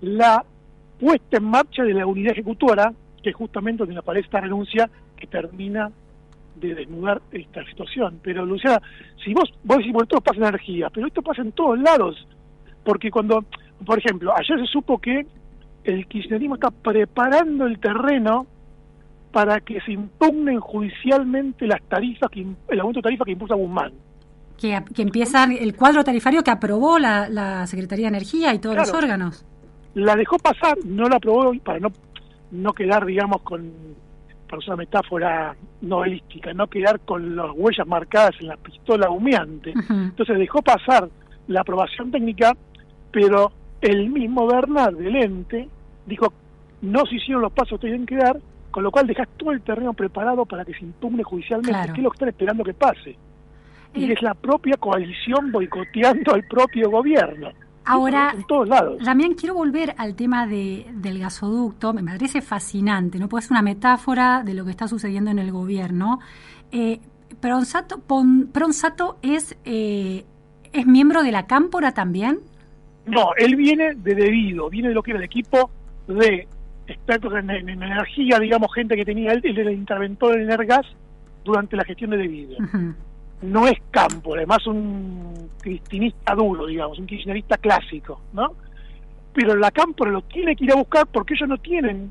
la 0.00 0.44
puesta 1.00 1.38
en 1.38 1.44
marcha 1.44 1.82
de 1.82 1.94
la 1.94 2.06
unidad 2.06 2.32
ejecutora, 2.32 2.92
justamente 3.32 3.84
donde 3.84 3.98
aparece 3.98 4.26
esta 4.26 4.40
renuncia 4.40 4.90
que 5.16 5.26
termina 5.26 5.90
de 6.56 6.74
desnudar 6.74 7.20
esta 7.32 7.64
situación. 7.64 8.20
Pero 8.22 8.44
Luciana, 8.44 8.80
si 9.24 9.32
vos, 9.32 9.52
vos 9.62 9.78
decís, 9.78 9.92
bueno, 9.92 10.04
esto 10.04 10.20
pasa 10.20 10.38
en 10.38 10.46
energía, 10.46 10.90
pero 10.92 11.06
esto 11.06 11.22
pasa 11.22 11.42
en 11.42 11.52
todos 11.52 11.78
lados, 11.78 12.26
porque 12.84 13.10
cuando, 13.10 13.44
por 13.84 13.98
ejemplo, 13.98 14.32
ayer 14.36 14.58
se 14.60 14.66
supo 14.66 14.98
que 14.98 15.26
el 15.84 16.06
kirchnerismo 16.06 16.56
está 16.56 16.70
preparando 16.70 17.66
el 17.66 17.78
terreno 17.78 18.46
para 19.32 19.60
que 19.60 19.80
se 19.82 19.92
impugnen 19.92 20.60
judicialmente 20.60 21.66
las 21.66 21.82
tarifas, 21.82 22.30
que, 22.30 22.46
el 22.68 22.80
aumento 22.80 22.98
de 22.98 23.02
tarifa 23.02 23.24
que 23.24 23.32
impuso 23.32 23.56
Guzmán. 23.56 23.92
Que, 24.56 24.82
que, 24.94 25.02
empieza 25.02 25.44
el 25.44 25.76
cuadro 25.76 26.02
tarifario 26.02 26.42
que 26.42 26.50
aprobó 26.50 26.98
la, 26.98 27.28
la 27.28 27.66
Secretaría 27.66 28.06
de 28.06 28.16
Energía 28.16 28.52
y 28.54 28.58
todos 28.58 28.76
los 28.76 28.92
órganos. 28.92 29.46
La 29.94 30.16
dejó 30.16 30.36
pasar, 30.38 30.76
no 30.84 31.08
la 31.08 31.16
aprobó 31.16 31.52
para 31.62 31.78
no, 31.78 31.92
no 32.50 32.72
quedar, 32.72 33.04
digamos, 33.04 33.42
con, 33.42 33.70
para 34.48 34.58
usar 34.58 34.74
una 34.74 34.84
metáfora 34.84 35.56
novelística, 35.80 36.52
no 36.54 36.66
quedar 36.66 37.00
con 37.00 37.36
las 37.36 37.50
huellas 37.54 37.86
marcadas 37.86 38.34
en 38.40 38.48
la 38.48 38.56
pistola 38.56 39.10
humeante. 39.10 39.74
Entonces 39.88 40.38
dejó 40.38 40.62
pasar 40.62 41.08
la 41.46 41.60
aprobación 41.60 42.10
técnica, 42.10 42.56
pero 43.10 43.52
el 43.80 44.10
mismo 44.10 44.46
Bernard 44.46 44.96
del 44.96 45.16
ente 45.16 45.68
dijo, 46.06 46.32
no 46.82 47.06
se 47.06 47.16
hicieron 47.16 47.42
los 47.42 47.52
pasos 47.52 47.80
que 47.80 47.88
tienen 47.88 48.06
que 48.06 48.16
dar, 48.16 48.38
con 48.70 48.82
lo 48.82 48.90
cual 48.90 49.06
dejas 49.06 49.28
todo 49.36 49.52
el 49.52 49.62
terreno 49.62 49.92
preparado 49.92 50.44
para 50.46 50.64
que 50.64 50.74
se 50.74 50.84
impugne 50.84 51.22
judicialmente, 51.22 51.92
que 51.92 51.98
es 52.00 52.02
lo 52.02 52.10
que 52.10 52.16
están 52.16 52.28
esperando 52.28 52.64
que 52.64 52.74
pase. 52.74 53.16
Y 53.94 54.04
eh, 54.04 54.12
es 54.12 54.22
la 54.22 54.34
propia 54.34 54.76
coalición 54.76 55.50
boicoteando 55.50 56.34
al 56.34 56.44
propio 56.46 56.90
gobierno. 56.90 57.50
Ahora, 57.88 58.32
en 58.34 58.46
todos 58.46 58.68
lados. 58.68 59.02
también 59.02 59.34
quiero 59.34 59.54
volver 59.54 59.94
al 59.96 60.14
tema 60.14 60.46
de, 60.46 60.86
del 60.92 61.18
gasoducto, 61.18 61.92
me 61.92 62.02
parece 62.04 62.42
fascinante, 62.42 63.18
¿no? 63.18 63.28
Pues 63.28 63.46
es 63.46 63.50
una 63.50 63.62
metáfora 63.62 64.42
de 64.44 64.54
lo 64.54 64.64
que 64.64 64.70
está 64.70 64.86
sucediendo 64.88 65.30
en 65.30 65.38
el 65.38 65.50
gobierno. 65.50 66.20
Eh, 66.70 67.00
Pronsato, 67.40 68.02
Pronsato 68.52 69.18
es, 69.22 69.56
eh, 69.64 70.24
es 70.72 70.86
miembro 70.86 71.22
de 71.22 71.32
la 71.32 71.46
Cámpora 71.46 71.92
también. 71.92 72.40
No, 73.06 73.30
él 73.38 73.56
viene 73.56 73.94
de 73.94 74.14
debido, 74.14 74.68
viene 74.68 74.88
de 74.88 74.94
lo 74.94 75.02
que 75.02 75.12
era 75.12 75.18
el 75.18 75.24
equipo 75.24 75.70
de 76.06 76.46
expertos 76.86 77.32
en, 77.34 77.50
energía, 77.50 78.38
digamos, 78.38 78.72
gente 78.74 78.96
que 78.96 79.04
tenía 79.04 79.32
él, 79.32 79.40
el 79.44 79.72
interventor 79.72 80.36
en 80.36 80.42
Energas 80.42 80.86
durante 81.44 81.76
la 81.76 81.84
gestión 81.84 82.10
de 82.10 82.18
debido. 82.18 82.56
No 83.42 83.66
es 83.66 83.78
campo, 83.90 84.34
además 84.34 84.66
un 84.66 85.50
cristinista 85.60 86.34
duro, 86.34 86.66
digamos, 86.66 86.98
un 86.98 87.06
kirchnerista 87.06 87.56
clásico, 87.56 88.20
¿no? 88.32 88.52
Pero 89.32 89.56
la 89.56 89.70
campo 89.70 90.04
lo 90.04 90.22
tiene 90.22 90.56
que 90.56 90.64
ir 90.64 90.72
a 90.72 90.76
buscar 90.76 91.06
porque 91.06 91.34
ellos 91.34 91.48
no 91.48 91.58
tienen 91.58 92.10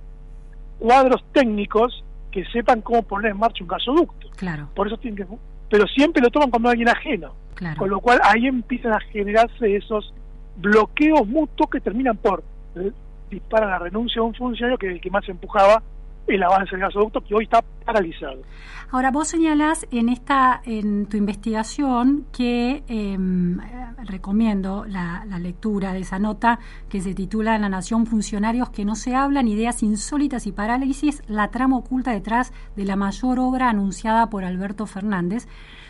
cuadros 0.79 1.23
técnicos 1.33 2.03
que 2.31 2.45
sepan 2.45 2.81
cómo 2.81 3.01
poner 3.03 3.31
en 3.31 3.37
marcha 3.37 3.63
un 3.63 3.67
gasoducto. 3.67 4.29
Claro. 4.37 4.69
Por 4.75 4.87
eso 4.87 4.97
tienen 4.97 5.17
que 5.17 5.35
pero 5.69 5.85
siempre 5.87 6.21
lo 6.21 6.29
toman 6.29 6.49
como 6.49 6.69
alguien 6.69 6.87
ajeno. 6.87 7.33
Claro. 7.55 7.77
Con 7.77 7.89
lo 7.89 7.99
cual 7.99 8.19
ahí 8.23 8.47
empiezan 8.47 8.93
a 8.93 8.99
generarse 8.99 9.75
esos 9.75 10.13
bloqueos 10.57 11.27
mutuos 11.27 11.69
que 11.69 11.81
terminan 11.81 12.17
por 12.17 12.43
eh, 12.75 12.91
disparar 13.29 13.69
la 13.69 13.79
renuncia 13.79 14.21
de 14.21 14.27
un 14.27 14.35
funcionario 14.35 14.77
que 14.77 14.87
es 14.87 14.93
el 14.93 15.01
que 15.01 15.09
más 15.09 15.27
empujaba 15.27 15.81
el 16.27 16.43
avance 16.43 16.71
del 16.71 16.81
gasoducto 16.81 17.21
que 17.21 17.33
hoy 17.33 17.45
está 17.45 17.61
paralizado. 17.85 18.41
Ahora, 18.89 19.11
vos 19.11 19.27
señalás 19.27 19.85
en 19.91 20.07
esta, 20.07 20.61
en 20.63 21.07
tu 21.07 21.17
investigación 21.17 22.25
que 22.31 22.83
em, 22.87 23.57
recomiendo 24.05 24.85
la, 24.85 25.25
lectura 25.39 25.91
de 25.91 25.99
esa 25.99 26.19
nota 26.19 26.59
que 26.89 27.01
se 27.01 27.13
titula 27.13 27.57
La 27.57 27.69
Nación 27.69 28.05
Funcionarios 28.05 28.69
que 28.69 28.85
no 28.85 28.95
se 28.95 29.13
hablan, 29.13 29.47
ideas 29.47 29.83
insólitas 29.83 30.47
y 30.47 30.53
parálisis, 30.53 31.21
la 31.27 31.49
trama 31.49 31.77
oculta 31.77 32.11
detrás 32.11 32.53
de 32.75 32.85
la 32.85 32.95
mayor 32.95 33.39
obra 33.39 33.69
anunciada 33.69 34.29
por 34.29 34.45
Alberto 34.45 34.85
Fernández. 34.85 35.47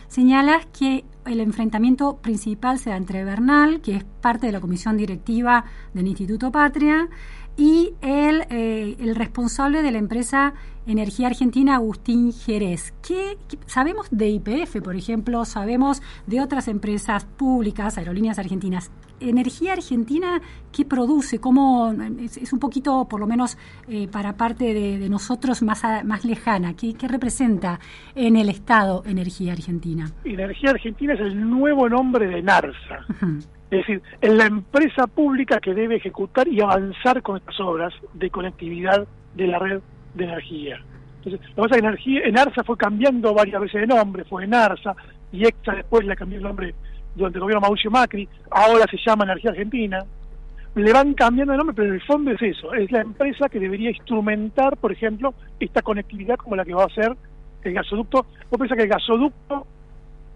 Señalas 0.07 0.65
que 0.67 1.05
el 1.25 1.39
enfrentamiento 1.39 2.17
principal 2.17 2.79
se 2.79 2.89
da 2.89 2.97
entre 2.97 3.23
Bernal, 3.23 3.81
que 3.81 3.95
es 3.95 4.03
parte 4.03 4.47
de 4.47 4.53
la 4.53 4.61
comisión 4.61 4.97
directiva 4.97 5.65
del 5.93 6.07
Instituto 6.07 6.51
Patria, 6.51 7.09
y 7.57 7.93
el, 8.01 8.45
eh, 8.49 8.95
el 8.99 9.15
responsable 9.15 9.81
de 9.81 9.91
la 9.91 9.97
empresa 9.97 10.53
Energía 10.87 11.27
Argentina, 11.27 11.75
Agustín 11.75 12.31
Jerez. 12.31 12.93
¿Qué, 13.05 13.37
sabemos 13.65 14.07
de 14.09 14.29
IPF, 14.29 14.81
por 14.81 14.95
ejemplo, 14.95 15.43
sabemos 15.43 16.01
de 16.27 16.39
otras 16.39 16.69
empresas 16.69 17.25
públicas, 17.25 17.97
aerolíneas 17.97 18.39
argentinas. 18.39 18.89
Energía 19.19 19.73
Argentina, 19.73 20.41
¿qué 20.71 20.85
produce? 20.85 21.39
¿Cómo, 21.39 21.93
es, 22.21 22.53
un 22.53 22.59
poquito, 22.59 23.05
por 23.09 23.19
lo 23.19 23.27
menos 23.27 23.57
eh, 23.89 24.07
para 24.07 24.37
parte 24.37 24.73
de, 24.73 25.09
nosotros, 25.09 25.61
más, 25.61 25.83
más 26.05 26.23
lejana? 26.23 26.73
¿Qué, 26.73 26.93
¿Qué, 26.93 27.09
representa 27.09 27.79
en 28.15 28.37
el 28.37 28.47
Estado 28.47 29.03
Energía 29.05 29.51
Argentina? 29.51 30.09
Energía 30.23 30.69
Argentina 30.69 31.15
es 31.15 31.19
el 31.19 31.49
nuevo 31.49 31.89
nombre 31.89 32.27
de 32.27 32.41
NARSA. 32.41 33.05
Es 33.69 33.79
decir, 33.79 34.01
es 34.21 34.33
la 34.33 34.45
empresa 34.45 35.07
pública 35.07 35.59
que 35.59 35.73
debe 35.73 35.97
ejecutar 35.97 36.47
y 36.47 36.61
avanzar 36.61 37.21
con 37.21 37.35
estas 37.35 37.59
obras 37.59 37.93
de 38.13 38.29
conectividad 38.29 39.05
de 39.35 39.47
la 39.47 39.59
red 39.59 39.81
de 40.13 40.23
energía. 40.23 40.81
Entonces, 41.23 41.41
lo 41.49 41.63
que 41.63 41.69
pasa 41.69 41.75
es 41.75 41.81
que 41.81 41.87
energía, 41.87 42.21
en 42.25 42.37
ARSA 42.37 42.63
fue 42.63 42.77
cambiando 42.77 43.33
varias 43.33 43.61
veces 43.61 43.81
de 43.81 43.87
nombre, 43.87 44.23
fue 44.23 44.43
en 44.43 44.53
ARSA, 44.53 44.95
y 45.31 45.45
EXA 45.45 45.73
después 45.73 46.05
le 46.05 46.15
cambió 46.15 46.37
el 46.37 46.43
nombre 46.43 46.73
durante 47.15 47.37
el 47.37 47.41
gobierno 47.41 47.61
Mauricio 47.61 47.91
Macri, 47.91 48.27
ahora 48.51 48.85
se 48.89 48.97
llama 49.05 49.25
Energía 49.25 49.51
Argentina. 49.51 50.05
Le 50.75 50.93
van 50.93 51.15
cambiando 51.15 51.53
de 51.53 51.57
nombre, 51.57 51.75
pero 51.75 51.89
en 51.89 51.95
el 51.95 52.01
fondo 52.03 52.31
es 52.31 52.41
eso, 52.41 52.71
es 52.73 52.91
la 52.91 53.01
empresa 53.01 53.49
que 53.49 53.59
debería 53.59 53.89
instrumentar, 53.89 54.77
por 54.77 54.91
ejemplo, 54.91 55.33
esta 55.59 55.81
conectividad 55.81 56.35
como 56.35 56.55
la 56.55 56.63
que 56.63 56.73
va 56.75 56.83
a 56.83 56.87
hacer 56.87 57.15
el 57.63 57.73
gasoducto. 57.73 58.27
Vos 58.49 58.59
pensás 58.59 58.77
que 58.77 58.83
el 58.83 58.89
gasoducto 58.89 59.65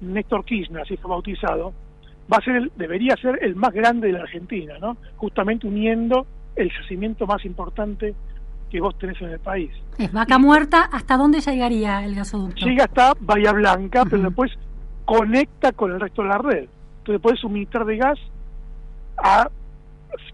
Néstor 0.02 0.44
Kirchner, 0.44 0.82
así 0.82 0.98
fue 0.98 1.12
bautizado, 1.12 1.74
va 2.32 2.38
a 2.38 2.42
ser 2.42 2.56
el, 2.56 2.72
debería 2.76 3.16
ser 3.18 3.38
el 3.44 3.56
más 3.56 3.72
grande 3.72 4.08
de 4.08 4.14
la 4.14 4.22
Argentina, 4.22 4.76
¿no? 4.80 4.98
Justamente 5.18 5.68
uniendo 5.68 6.26
el 6.56 6.72
yacimiento 6.72 7.28
más 7.28 7.46
importante 7.46 8.16
que 8.72 8.80
vos 8.80 8.98
tenés 8.98 9.22
en 9.22 9.30
el 9.30 9.40
país. 9.40 9.70
Es 9.98 10.12
vaca 10.12 10.38
muerta, 10.38 10.90
¿hasta 10.92 11.18
dónde 11.18 11.42
llegaría 11.42 12.04
el 12.06 12.16
gasoducto? 12.16 12.66
Llega 12.66 12.86
hasta 12.86 13.14
Bahía 13.20 13.52
Blanca, 13.52 14.06
pero 14.10 14.24
después 14.24 14.52
conecta 15.06 15.74
con 15.74 15.92
el 15.92 16.00
resto 16.00 16.24
de 16.24 16.30
la 16.30 16.38
red. 16.38 16.70
Entonces 17.00 17.22
puedes 17.22 17.40
suministrar 17.40 17.86
de 17.86 17.98
gas 17.98 18.20
a 19.18 19.50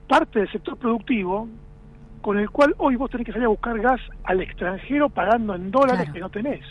parte 0.08 0.40
del 0.40 0.52
sector 0.52 0.78
productivo 0.78 1.48
con 2.22 2.38
el 2.38 2.50
cual 2.50 2.76
hoy 2.78 2.96
vos 2.96 3.10
tenés 3.10 3.26
que 3.26 3.32
salir 3.32 3.46
a 3.46 3.50
buscar 3.50 3.80
gas 3.80 4.02
al 4.24 4.42
extranjero 4.42 5.10
pagando 5.10 5.56
en 5.56 5.72
dólares 5.72 6.10
que 6.12 6.20
no 6.20 6.30
tenés. 6.30 6.64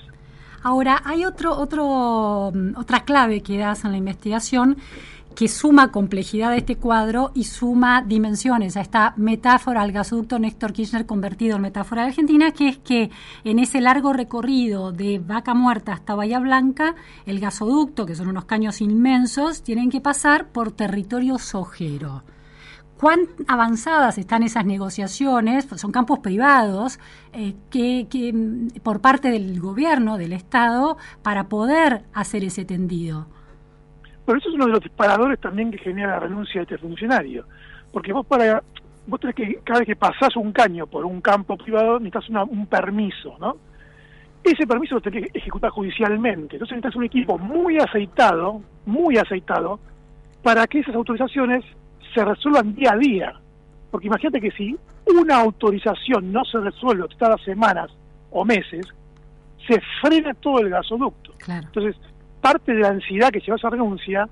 Ahora, 0.63 1.01
hay 1.05 1.25
otro, 1.25 1.57
otro, 1.57 2.51
mm, 2.53 2.77
otra 2.77 3.01
clave 3.05 3.43
que 3.43 3.57
das 3.57 3.85
en 3.85 3.93
la 3.93 3.99
investigación 3.99 4.77
que 5.37 5.49
suma 5.49 5.93
complejidad 5.93 6.53
a 6.53 6.57
este 6.57 6.77
cuadro 6.77 7.31
y 7.35 7.45
suma 7.45 8.01
dimensiones 8.01 8.75
a 8.77 8.81
esta 8.81 9.13
metáfora 9.19 9.83
al 9.83 9.93
gasoducto 9.93 10.39
Néstor 10.39 10.73
Kirchner 10.73 11.05
convertido 11.05 11.57
en 11.57 11.63
metáfora 11.63 12.03
de 12.03 12.09
Argentina, 12.09 12.53
que 12.53 12.69
es 12.69 12.79
que 12.79 13.11
en 13.45 13.59
ese 13.59 13.83
largo 13.83 14.15
recorrido 14.15 14.93
de 14.93 15.19
Vaca 15.19 15.53
Muerta 15.53 15.93
hasta 15.93 16.15
Bahía 16.15 16.39
Blanca, 16.39 16.95
el 17.27 17.39
gasoducto, 17.39 18.07
que 18.07 18.17
son 18.17 18.29
unos 18.29 18.47
caños 18.47 18.81
inmensos, 18.81 19.63
tienen 19.63 19.91
que 19.91 20.01
pasar 20.01 20.49
por 20.49 20.73
territorio 20.73 21.39
sojero. 21.39 22.25
¿Cuán 22.99 23.29
avanzadas 23.47 24.17
están 24.17 24.43
esas 24.43 24.65
negociaciones? 24.65 25.67
Son 25.77 25.93
campos 25.93 26.21
privados 26.21 26.99
eh, 27.35 27.55
que, 27.69 28.07
que 28.09 28.33
por 28.83 29.03
parte 29.03 29.31
del 29.31 29.61
gobierno, 29.61 30.17
del 30.17 30.33
Estado, 30.33 30.97
para 31.23 31.51
poder 31.51 32.05
hacer 32.15 32.43
ese 32.43 32.65
tendido. 32.65 33.27
Pero 34.27 34.39
eso 34.39 34.49
es 34.49 34.55
uno 34.57 34.67
de 34.67 34.73
los 34.73 34.81
disparadores 34.81 35.41
también 35.41 35.71
que 35.71 35.79
genera 35.79 36.11
la 36.13 36.21
renuncia 36.21 36.61
de 36.61 36.63
este 36.65 36.79
funcionario. 36.79 37.47
Porque 37.93 38.13
vos 38.13 38.27
para 38.27 38.63
vos 39.07 39.21
tenés 39.21 39.37
que, 39.37 39.61
cada 39.65 39.81
vez 39.81 39.87
que 39.87 39.97
pasás 39.97 40.37
un 40.37 40.53
caño 40.53 40.87
por 40.87 41.05
un 41.05 41.21
campo 41.21 41.57
privado, 41.57 42.01
necesitas 42.01 42.29
un 42.49 42.67
permiso, 42.67 43.37
¿no? 43.39 43.57
Ese 44.43 44.67
permiso 44.67 44.97
lo 44.97 45.01
tenés 45.01 45.31
que 45.31 45.39
ejecutar 45.39 45.71
judicialmente. 45.71 46.57
Entonces 46.57 46.77
necesitas 46.77 46.97
un 46.97 47.05
equipo 47.05 47.39
muy 47.39 47.79
aceitado, 47.79 48.63
muy 48.85 49.17
aceitado, 49.17 49.81
para 50.43 50.67
que 50.67 50.81
esas 50.81 50.95
autorizaciones 50.95 51.65
se 52.15 52.25
resuelvan 52.25 52.75
día 52.75 52.93
a 52.93 52.97
día. 52.97 53.33
Porque 53.91 54.07
imagínate 54.07 54.41
que 54.41 54.51
si 54.53 54.77
una 55.07 55.39
autorización 55.39 56.33
no 56.33 56.45
se 56.45 56.59
resuelve 56.59 57.07
cada 57.19 57.37
semanas 57.39 57.91
o 58.31 58.45
meses, 58.45 58.87
se 59.67 59.81
frena 60.01 60.35
todo 60.35 60.61
el 60.61 60.71
gasoducto. 60.71 61.33
Entonces, 61.49 61.97
parte 62.41 62.73
de 62.73 62.81
la 62.81 62.89
ansiedad 62.89 63.31
que 63.31 63.41
lleva 63.41 63.55
a 63.55 63.59
esa 63.59 63.71
renuncia 63.71 64.29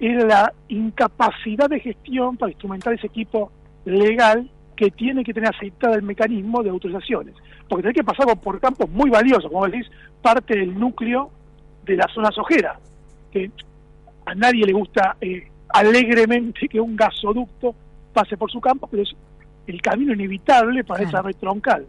era 0.00 0.24
la 0.24 0.52
incapacidad 0.68 1.68
de 1.68 1.80
gestión 1.80 2.36
para 2.36 2.50
instrumentar 2.50 2.92
ese 2.92 3.06
equipo 3.06 3.52
legal 3.84 4.50
que 4.76 4.90
tiene 4.90 5.22
que 5.22 5.32
tener 5.32 5.54
aceitado 5.54 5.94
el 5.94 6.02
mecanismo 6.02 6.62
de 6.62 6.70
autorizaciones. 6.70 7.34
Porque 7.68 7.82
tiene 7.82 7.94
que 7.94 8.04
pasar 8.04 8.26
por 8.40 8.60
campos 8.60 8.90
muy 8.90 9.10
valiosos, 9.10 9.50
como 9.50 9.66
decís, 9.66 9.88
parte 10.20 10.56
del 10.56 10.78
núcleo 10.78 11.30
de 11.84 11.96
la 11.96 12.08
zona 12.08 12.30
sojera, 12.30 12.78
que 13.30 13.50
a 14.26 14.34
nadie 14.34 14.66
le 14.66 14.72
gusta 14.72 15.16
eh, 15.20 15.48
alegremente 15.68 16.68
que 16.68 16.80
un 16.80 16.96
gasoducto 16.96 17.74
pase 18.12 18.36
por 18.36 18.50
su 18.50 18.60
campo, 18.60 18.88
pero 18.90 19.02
es 19.02 19.14
el 19.66 19.80
camino 19.80 20.12
inevitable 20.12 20.84
para 20.84 21.04
esa 21.04 21.22
red 21.22 21.36
troncal. 21.36 21.86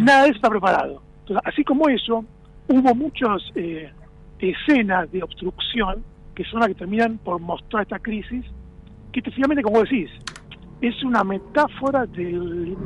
Nada 0.00 0.24
de 0.24 0.28
eso 0.28 0.36
está 0.36 0.50
preparado. 0.50 1.02
Entonces, 1.20 1.42
así 1.44 1.64
como 1.64 1.88
eso, 1.88 2.24
hubo 2.68 2.94
muchas 2.94 3.42
eh, 3.54 3.90
escenas 4.38 5.10
de 5.12 5.22
obstrucción 5.22 6.04
que 6.34 6.44
son 6.44 6.60
las 6.60 6.68
que 6.68 6.74
terminan 6.74 7.18
por 7.18 7.40
mostrar 7.40 7.82
esta 7.82 7.98
crisis, 7.98 8.44
que 9.12 9.22
finalmente, 9.22 9.62
como 9.62 9.80
decís, 9.80 10.10
es 10.82 11.02
una 11.02 11.24
metáfora 11.24 12.04
del, 12.06 12.76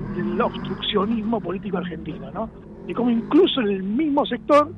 obstruccionismo 0.41 1.41
político 1.41 1.79
argentino, 1.79 2.31
¿no? 2.31 2.49
Y 2.87 2.95
como 2.95 3.11
incluso 3.11 3.61
en 3.61 3.69
el 3.69 3.83
mismo 3.83 4.25
sector 4.25 4.73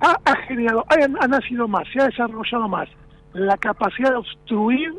ha, 0.00 0.36
generado, 0.46 0.84
ha, 0.88 1.26
nacido 1.26 1.66
más, 1.66 1.84
se 1.92 2.00
ha 2.00 2.06
desarrollado 2.06 2.68
más 2.68 2.88
la 3.32 3.56
capacidad 3.56 4.10
de 4.10 4.16
obstruir 4.16 4.94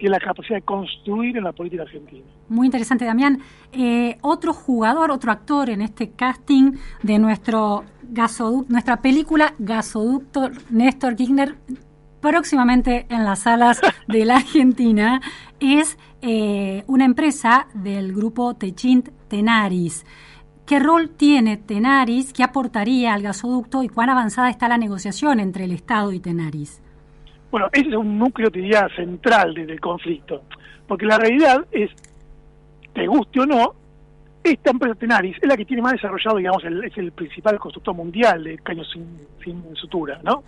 que 0.00 0.08
la 0.08 0.18
capacidad 0.18 0.56
de 0.56 0.62
construir 0.62 1.36
en 1.36 1.44
la 1.44 1.52
política 1.52 1.82
argentina. 1.82 2.24
Muy 2.48 2.66
interesante, 2.66 3.04
Damián. 3.04 3.40
Eh, 3.72 4.16
otro 4.22 4.52
jugador, 4.54 5.10
otro 5.10 5.30
actor 5.30 5.68
en 5.68 5.82
este 5.82 6.10
casting 6.10 6.72
de 7.02 7.18
nuestro 7.18 7.84
gasoducto, 8.02 8.72
nuestra 8.72 9.02
película 9.02 9.54
Gasoducto, 9.58 10.50
Néstor 10.70 11.16
Kirchner, 11.16 11.56
próximamente 12.20 13.06
en 13.10 13.24
las 13.24 13.40
salas 13.40 13.80
de 14.08 14.24
la 14.24 14.36
Argentina, 14.36 15.20
es 15.60 15.98
eh, 16.22 16.82
una 16.86 17.04
empresa 17.04 17.66
del 17.74 18.12
grupo 18.14 18.54
Techint 18.54 19.10
Tenaris. 19.28 20.06
¿Qué 20.66 20.78
rol 20.78 21.10
tiene 21.10 21.56
Tenaris? 21.56 22.32
¿Qué 22.32 22.42
aportaría 22.42 23.12
al 23.12 23.22
gasoducto 23.22 23.82
y 23.82 23.88
cuán 23.88 24.08
avanzada 24.08 24.50
está 24.50 24.68
la 24.68 24.78
negociación 24.78 25.40
entre 25.40 25.64
el 25.64 25.72
Estado 25.72 26.12
y 26.12 26.20
Tenaris? 26.20 26.80
Bueno, 27.50 27.68
ese 27.72 27.88
es 27.88 27.96
un 27.96 28.18
núcleo, 28.18 28.48
diría, 28.50 28.88
central 28.94 29.54
del 29.54 29.80
conflicto, 29.80 30.42
porque 30.86 31.06
la 31.06 31.18
realidad 31.18 31.66
es, 31.72 31.90
te 32.92 33.06
guste 33.06 33.40
o 33.40 33.46
no, 33.46 33.74
esta 34.42 34.70
empresa 34.70 34.94
Tenaris 34.94 35.36
es 35.40 35.48
la 35.48 35.56
que 35.56 35.64
tiene 35.64 35.82
más 35.82 35.92
desarrollado, 35.92 36.38
digamos, 36.38 36.64
el, 36.64 36.84
es 36.84 36.96
el 36.96 37.12
principal 37.12 37.58
constructor 37.58 37.94
mundial 37.94 38.44
de 38.44 38.58
caños 38.58 38.88
sin, 38.92 39.04
sin 39.44 39.62
sutura, 39.76 40.20
¿no? 40.22 40.44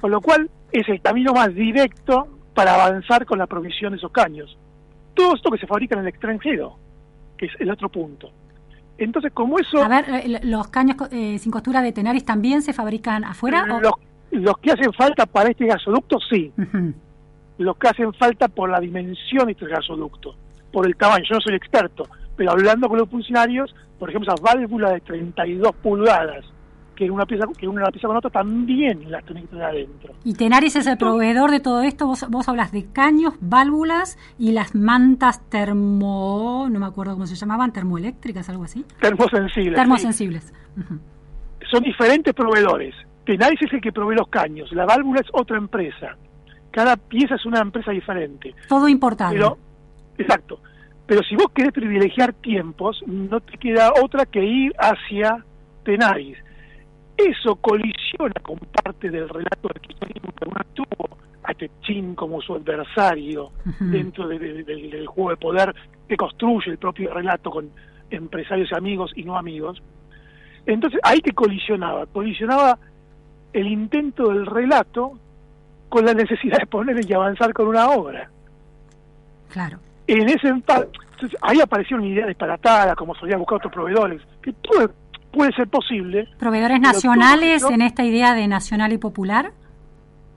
Con 0.00 0.10
lo 0.10 0.20
cual 0.20 0.48
es 0.72 0.88
el 0.88 1.00
camino 1.00 1.32
más 1.32 1.54
directo 1.54 2.28
para 2.54 2.74
avanzar 2.74 3.26
con 3.26 3.38
la 3.38 3.46
provisión 3.46 3.92
de 3.92 3.98
esos 3.98 4.12
caños. 4.12 4.56
Todo 5.14 5.34
esto 5.34 5.50
que 5.50 5.58
se 5.58 5.66
fabrica 5.66 5.94
en 5.94 6.02
el 6.02 6.08
extranjero, 6.08 6.78
que 7.36 7.46
es 7.46 7.52
el 7.58 7.70
otro 7.70 7.88
punto. 7.88 8.30
Entonces, 8.98 9.32
como 9.32 9.58
eso... 9.58 9.82
A 9.82 9.88
ver, 9.88 10.04
eh, 10.08 10.40
¿los 10.42 10.68
caños 10.68 10.96
eh, 11.10 11.38
sin 11.38 11.52
costura 11.52 11.82
de 11.82 11.92
Tenaris 11.92 12.24
también 12.24 12.62
se 12.62 12.72
fabrican 12.72 13.24
afuera? 13.24 13.66
Los, 13.66 13.92
los 14.30 14.58
que 14.58 14.72
hacen 14.72 14.92
falta 14.92 15.26
para 15.26 15.50
este 15.50 15.66
gasoducto, 15.66 16.18
sí. 16.28 16.52
Los 17.58 17.76
que 17.76 17.88
hacen 17.88 18.12
falta 18.14 18.48
por 18.48 18.70
la 18.70 18.80
dimensión 18.80 19.46
de 19.46 19.52
este 19.52 19.66
gasoducto, 19.66 20.34
por 20.72 20.86
el 20.86 20.96
tamaño. 20.96 21.24
Yo 21.28 21.36
no 21.36 21.40
soy 21.40 21.54
experto, 21.54 22.04
pero 22.36 22.52
hablando 22.52 22.88
con 22.88 22.98
los 22.98 23.08
funcionarios, 23.08 23.74
por 23.98 24.10
ejemplo, 24.10 24.32
esas 24.32 24.42
válvulas 24.42 24.92
de 24.92 25.00
32 25.00 25.74
pulgadas, 25.76 26.44
que 26.94 27.10
una 27.10 27.26
pieza 27.26 27.46
que 27.58 27.68
una 27.68 27.86
pieza 27.90 28.08
con 28.08 28.16
otra 28.16 28.30
también 28.30 29.10
las 29.10 29.24
tenés 29.24 29.44
que 29.44 29.48
tener 29.50 29.64
adentro. 29.64 30.14
Y 30.24 30.34
Tenaris 30.34 30.76
es 30.76 30.86
el 30.86 30.96
proveedor 30.96 31.50
de 31.50 31.60
todo 31.60 31.82
esto. 31.82 32.06
Vos, 32.06 32.26
vos 32.28 32.48
hablas 32.48 32.72
de 32.72 32.86
caños, 32.86 33.34
válvulas 33.40 34.18
y 34.38 34.52
las 34.52 34.74
mantas 34.74 35.48
termo, 35.48 36.66
no 36.70 36.80
me 36.80 36.86
acuerdo 36.86 37.12
cómo 37.12 37.26
se 37.26 37.36
llamaban, 37.36 37.72
termoeléctricas, 37.72 38.48
algo 38.48 38.64
así. 38.64 38.84
Termosensibles. 39.00 39.74
Termosensibles. 39.74 40.52
Son 41.70 41.82
diferentes 41.82 42.34
proveedores. 42.34 42.94
Tenaris 43.26 43.60
es 43.60 43.72
el 43.72 43.80
que 43.80 43.92
provee 43.92 44.14
los 44.14 44.28
caños, 44.28 44.72
la 44.72 44.86
válvula 44.86 45.20
es 45.20 45.26
otra 45.32 45.58
empresa. 45.58 46.16
Cada 46.70 46.96
pieza 46.96 47.34
es 47.34 47.44
una 47.44 47.60
empresa 47.60 47.90
diferente. 47.90 48.54
Todo 48.68 48.88
importado. 48.88 49.32
Pero, 49.32 49.58
exacto. 50.16 50.60
Pero 51.06 51.22
si 51.22 51.34
vos 51.34 51.46
querés 51.54 51.72
privilegiar 51.72 52.32
tiempos, 52.34 53.02
no 53.06 53.40
te 53.40 53.58
queda 53.58 53.92
otra 54.02 54.26
que 54.26 54.44
ir 54.44 54.72
hacia 54.78 55.44
Tenaris. 55.84 56.38
Eso 57.16 57.56
colisiona 57.56 58.34
con 58.42 58.58
parte 58.58 59.10
del 59.10 59.28
relato 59.28 59.68
del 59.68 59.80
kirchnerismo 59.82 60.32
que 60.32 60.48
uno 60.48 60.60
tuvo 60.74 61.18
a 61.42 61.54
Techín 61.54 62.14
como 62.14 62.40
su 62.40 62.54
adversario 62.54 63.50
dentro 63.80 64.28
del 64.28 65.06
juego 65.06 65.30
de 65.30 65.36
poder 65.36 65.74
que 66.08 66.16
construye 66.16 66.70
el 66.70 66.78
propio 66.78 67.12
relato 67.12 67.50
con 67.50 67.70
empresarios 68.10 68.72
amigos 68.72 69.12
y 69.16 69.24
no 69.24 69.36
amigos. 69.36 69.82
Entonces, 70.66 71.00
ahí 71.02 71.20
que 71.20 71.32
colisionaba, 71.32 72.06
colisionaba 72.06 72.78
el 73.56 73.68
intento 73.68 74.28
del 74.28 74.44
relato 74.44 75.18
con 75.88 76.04
la 76.04 76.12
necesidad 76.12 76.58
de 76.58 76.66
poner 76.66 77.02
y 77.02 77.12
avanzar 77.14 77.54
con 77.54 77.68
una 77.68 77.88
obra. 77.88 78.28
Claro. 79.50 79.78
En 80.06 80.28
ese 80.28 80.48
entonces, 80.48 80.90
ahí 81.40 81.58
apareció 81.60 81.96
una 81.96 82.06
idea 82.06 82.26
disparatada, 82.26 82.94
como 82.94 83.14
solían 83.14 83.38
buscar 83.38 83.56
otros 83.56 83.72
proveedores, 83.72 84.20
que 84.42 84.52
todo 84.52 84.90
puede 85.32 85.52
ser 85.52 85.68
posible. 85.68 86.28
¿Proveedores 86.38 86.80
nacionales 86.80 87.64
en 87.64 87.80
esta 87.80 88.04
idea 88.04 88.34
de 88.34 88.46
nacional 88.46 88.92
y 88.92 88.98
popular? 88.98 89.52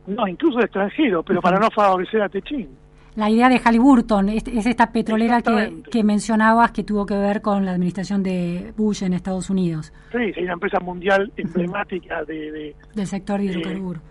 No, 0.08 0.26
incluso 0.26 0.60
de 0.60 0.66
extranjero, 0.66 1.22
pero 1.22 1.42
para 1.42 1.60
no 1.60 1.70
favorecer 1.72 2.22
a 2.22 2.30
Techín. 2.30 2.70
La 3.16 3.30
idea 3.30 3.50
de 3.50 3.60
Halliburton 3.60 4.30
es, 4.30 4.48
esta 4.48 4.92
petrolera 4.92 5.42
que, 5.42 6.04
mencionabas 6.04 6.72
que 6.72 6.84
tuvo 6.84 7.06
que 7.06 7.16
ver 7.16 7.42
con 7.42 7.66
la 7.66 7.72
administración 7.72 8.24
de 8.24 8.74
Bush 8.78 9.04
en 9.04 9.14
Estados 9.14 9.50
Unidos. 9.50 9.92
Sí, 10.12 10.32
es 10.36 10.38
una 10.38 10.54
empresa 10.54 10.80
mundial 10.80 11.32
emblemática 11.36 12.24
de, 12.24 12.76
del 12.94 13.08
sector 13.08 13.40
de 13.40 13.46
hidrocarburos. 13.46 14.02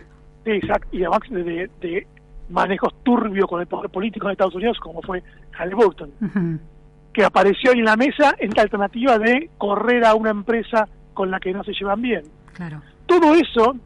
sí, 0.45 0.51
exacto, 0.51 0.89
y 0.93 1.03
además 1.03 1.21
de, 1.31 1.71
de, 1.81 2.07
manejos 2.49 2.95
turbios 3.03 3.47
con 3.47 3.61
el 3.61 3.67
poder 3.67 3.91
político 3.91 4.27
en 4.27 4.33
Estados 4.33 4.55
Unidos, 4.55 4.79
como 4.81 5.03
fue 5.03 5.23
Halliburton, 5.53 6.11
que 7.13 7.25
apareció 7.25 7.73
en 7.73 7.85
la 7.85 7.97
mesa 7.97 8.35
en 8.39 8.51
la 8.55 8.63
alternativa 8.63 9.19
de 9.19 9.51
correr 9.59 10.05
a 10.05 10.15
una 10.15 10.31
empresa 10.31 10.89
con 11.15 11.31
la 11.31 11.41
que 11.41 11.53
no 11.53 11.65
se 11.65 11.73
llevan 11.73 12.01
bien. 12.01 12.23
Claro. 12.55 12.83
Todo 13.07 13.35
eso, 13.35 13.77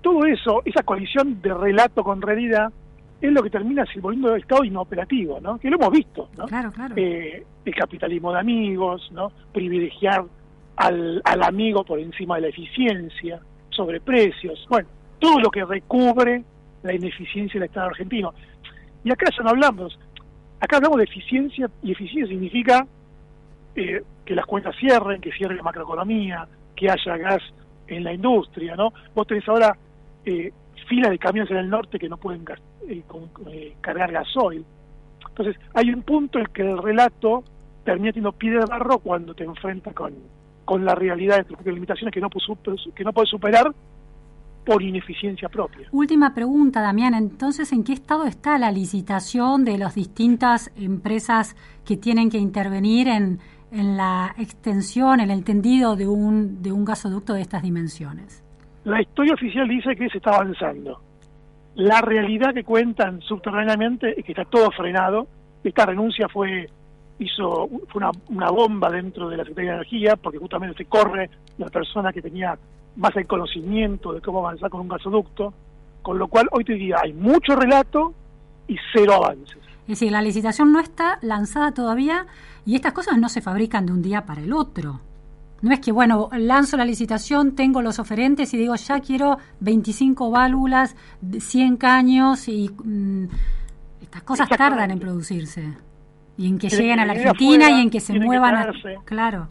todo 0.00 0.24
eso, 0.26 0.62
esa 0.64 0.82
colisión 0.82 1.40
de 1.40 1.54
relato 1.54 2.02
con 2.02 2.20
realidad, 2.22 2.72
es 3.20 3.32
lo 3.32 3.42
que 3.42 3.50
termina 3.50 3.84
volviendo 4.00 4.34
el 4.34 4.40
Estado 4.40 4.64
inoperativo, 4.64 5.40
¿no? 5.40 5.58
Que 5.58 5.68
lo 5.68 5.76
hemos 5.76 5.90
visto, 5.90 6.28
¿no? 6.38 6.46
Claro, 6.46 6.72
claro. 6.72 6.94
Eh, 6.96 7.44
el 7.64 7.74
capitalismo 7.74 8.32
de 8.32 8.40
amigos, 8.40 9.10
¿no? 9.12 9.30
Privilegiar 9.52 10.24
al, 10.76 11.20
al 11.24 11.42
amigo 11.42 11.84
por 11.84 11.98
encima 11.98 12.36
de 12.36 12.42
la 12.42 12.48
eficiencia, 12.48 13.40
sobre 13.70 14.00
precios, 14.00 14.66
bueno, 14.68 14.88
todo 15.18 15.38
lo 15.40 15.50
que 15.50 15.64
recubre 15.64 16.42
la 16.82 16.94
ineficiencia 16.94 17.60
del 17.60 17.68
Estado 17.68 17.88
argentino. 17.88 18.34
Y 19.04 19.12
acá 19.12 19.26
ya 19.36 19.42
no 19.42 19.50
hablamos, 19.50 19.98
acá 20.60 20.76
hablamos 20.76 20.98
de 20.98 21.04
eficiencia, 21.04 21.70
y 21.82 21.92
eficiencia 21.92 22.28
significa 22.28 22.86
eh, 23.74 24.02
que 24.24 24.34
las 24.34 24.46
cuentas 24.46 24.74
cierren, 24.76 25.20
que 25.20 25.32
cierre 25.32 25.54
la 25.54 25.62
macroeconomía, 25.62 26.46
que 26.74 26.90
haya 26.90 27.16
gas 27.16 27.42
en 27.86 28.04
la 28.04 28.12
industria, 28.12 28.76
¿no? 28.76 28.92
Vos 29.14 29.26
tenés 29.26 29.48
ahora 29.48 29.76
eh, 30.24 30.52
filas 30.88 31.10
de 31.10 31.18
camiones 31.18 31.50
en 31.50 31.58
el 31.58 31.70
norte 31.70 31.98
que 31.98 32.08
no 32.08 32.16
pueden 32.16 32.44
eh, 32.88 33.02
eh, 33.46 33.76
cargar 33.80 34.12
gasoil. 34.12 34.64
Entonces, 35.28 35.56
hay 35.74 35.90
un 35.90 36.02
punto 36.02 36.38
en 36.38 36.46
que 36.46 36.62
el 36.62 36.78
relato 36.78 37.44
termina 37.84 38.12
teniendo 38.12 38.32
pie 38.32 38.50
de 38.50 38.64
barro 38.66 38.98
cuando 38.98 39.34
te 39.34 39.44
enfrentas 39.44 39.94
con, 39.94 40.14
con 40.64 40.84
la 40.84 40.94
realidad 40.94 41.38
de 41.38 41.44
tus 41.44 41.64
limitaciones 41.66 42.12
que 42.12 42.20
no, 42.20 42.28
que 42.94 43.04
no 43.04 43.12
puedes 43.12 43.30
superar 43.30 43.72
por 44.64 44.82
ineficiencia 44.82 45.48
propia. 45.48 45.88
Última 45.90 46.34
pregunta, 46.34 46.82
Damián. 46.82 47.14
Entonces, 47.14 47.72
¿en 47.72 47.84
qué 47.84 47.92
estado 47.92 48.26
está 48.26 48.58
la 48.58 48.70
licitación 48.70 49.64
de 49.64 49.78
las 49.78 49.94
distintas 49.94 50.70
empresas 50.76 51.56
que 51.84 51.96
tienen 51.96 52.30
que 52.30 52.38
intervenir 52.38 53.08
en, 53.08 53.38
en 53.72 53.96
la 53.96 54.34
extensión, 54.38 55.20
en 55.20 55.30
el 55.30 55.44
tendido 55.44 55.96
de 55.96 56.06
un, 56.06 56.62
de 56.62 56.72
un 56.72 56.84
gasoducto 56.84 57.32
de 57.32 57.40
estas 57.40 57.62
dimensiones? 57.62 58.44
La 58.84 59.00
historia 59.00 59.34
oficial 59.34 59.68
dice 59.68 59.94
que 59.96 60.08
se 60.08 60.18
está 60.18 60.36
avanzando. 60.36 61.00
La 61.74 62.00
realidad 62.00 62.52
que 62.52 62.64
cuentan 62.64 63.20
subterráneamente 63.22 64.18
es 64.18 64.24
que 64.24 64.32
está 64.32 64.44
todo 64.44 64.70
frenado. 64.70 65.26
Esta 65.62 65.86
renuncia 65.86 66.28
fue 66.28 66.68
hizo 67.18 67.68
fue 67.88 67.98
una, 67.98 68.10
una 68.28 68.50
bomba 68.50 68.90
dentro 68.90 69.28
de 69.28 69.36
la 69.36 69.44
Secretaría 69.44 69.72
de 69.72 69.76
Energía 69.76 70.16
porque 70.16 70.38
justamente 70.38 70.76
se 70.76 70.86
corre 70.86 71.28
la 71.58 71.66
persona 71.66 72.12
que 72.12 72.22
tenía 72.22 72.58
más 72.96 73.14
el 73.16 73.26
conocimiento 73.26 74.12
de 74.12 74.20
cómo 74.20 74.40
avanzar 74.40 74.70
con 74.70 74.80
un 74.80 74.88
gasoducto, 74.88 75.52
con 76.02 76.18
lo 76.18 76.28
cual 76.28 76.48
hoy 76.52 76.64
te 76.64 76.72
diría 76.72 76.96
hay 77.02 77.12
mucho 77.12 77.54
relato 77.54 78.14
y 78.66 78.76
cero 78.92 79.14
avances. 79.14 79.58
Es 79.82 79.98
decir, 79.98 80.12
la 80.12 80.22
licitación 80.22 80.72
no 80.72 80.80
está 80.80 81.18
lanzada 81.20 81.72
todavía 81.72 82.26
y 82.64 82.74
estas 82.76 82.92
cosas 82.92 83.18
no 83.18 83.28
se 83.28 83.40
fabrican 83.40 83.86
de 83.86 83.92
un 83.92 84.02
día 84.02 84.24
para 84.24 84.40
el 84.40 84.52
otro. 84.52 85.00
No 85.62 85.72
es 85.72 85.80
que, 85.80 85.92
bueno, 85.92 86.30
lanzo 86.32 86.76
la 86.76 86.84
licitación, 86.84 87.54
tengo 87.54 87.82
los 87.82 87.98
oferentes 87.98 88.52
y 88.54 88.56
digo, 88.56 88.74
ya 88.76 89.00
quiero 89.00 89.36
25 89.60 90.30
válvulas, 90.30 90.96
100 91.38 91.76
caños 91.76 92.48
y 92.48 92.70
mm, 92.82 93.24
estas 94.00 94.22
cosas 94.22 94.48
tardan 94.48 94.90
en 94.90 94.98
producirse. 94.98 95.74
Y 96.38 96.48
en 96.48 96.58
que 96.58 96.70
lleguen 96.70 97.00
a 97.00 97.04
la 97.04 97.12
Argentina 97.12 97.70
y 97.70 97.82
en 97.82 97.90
que 97.90 98.00
se 98.00 98.18
muevan. 98.18 98.54
a, 98.54 98.72
claro. 99.04 99.46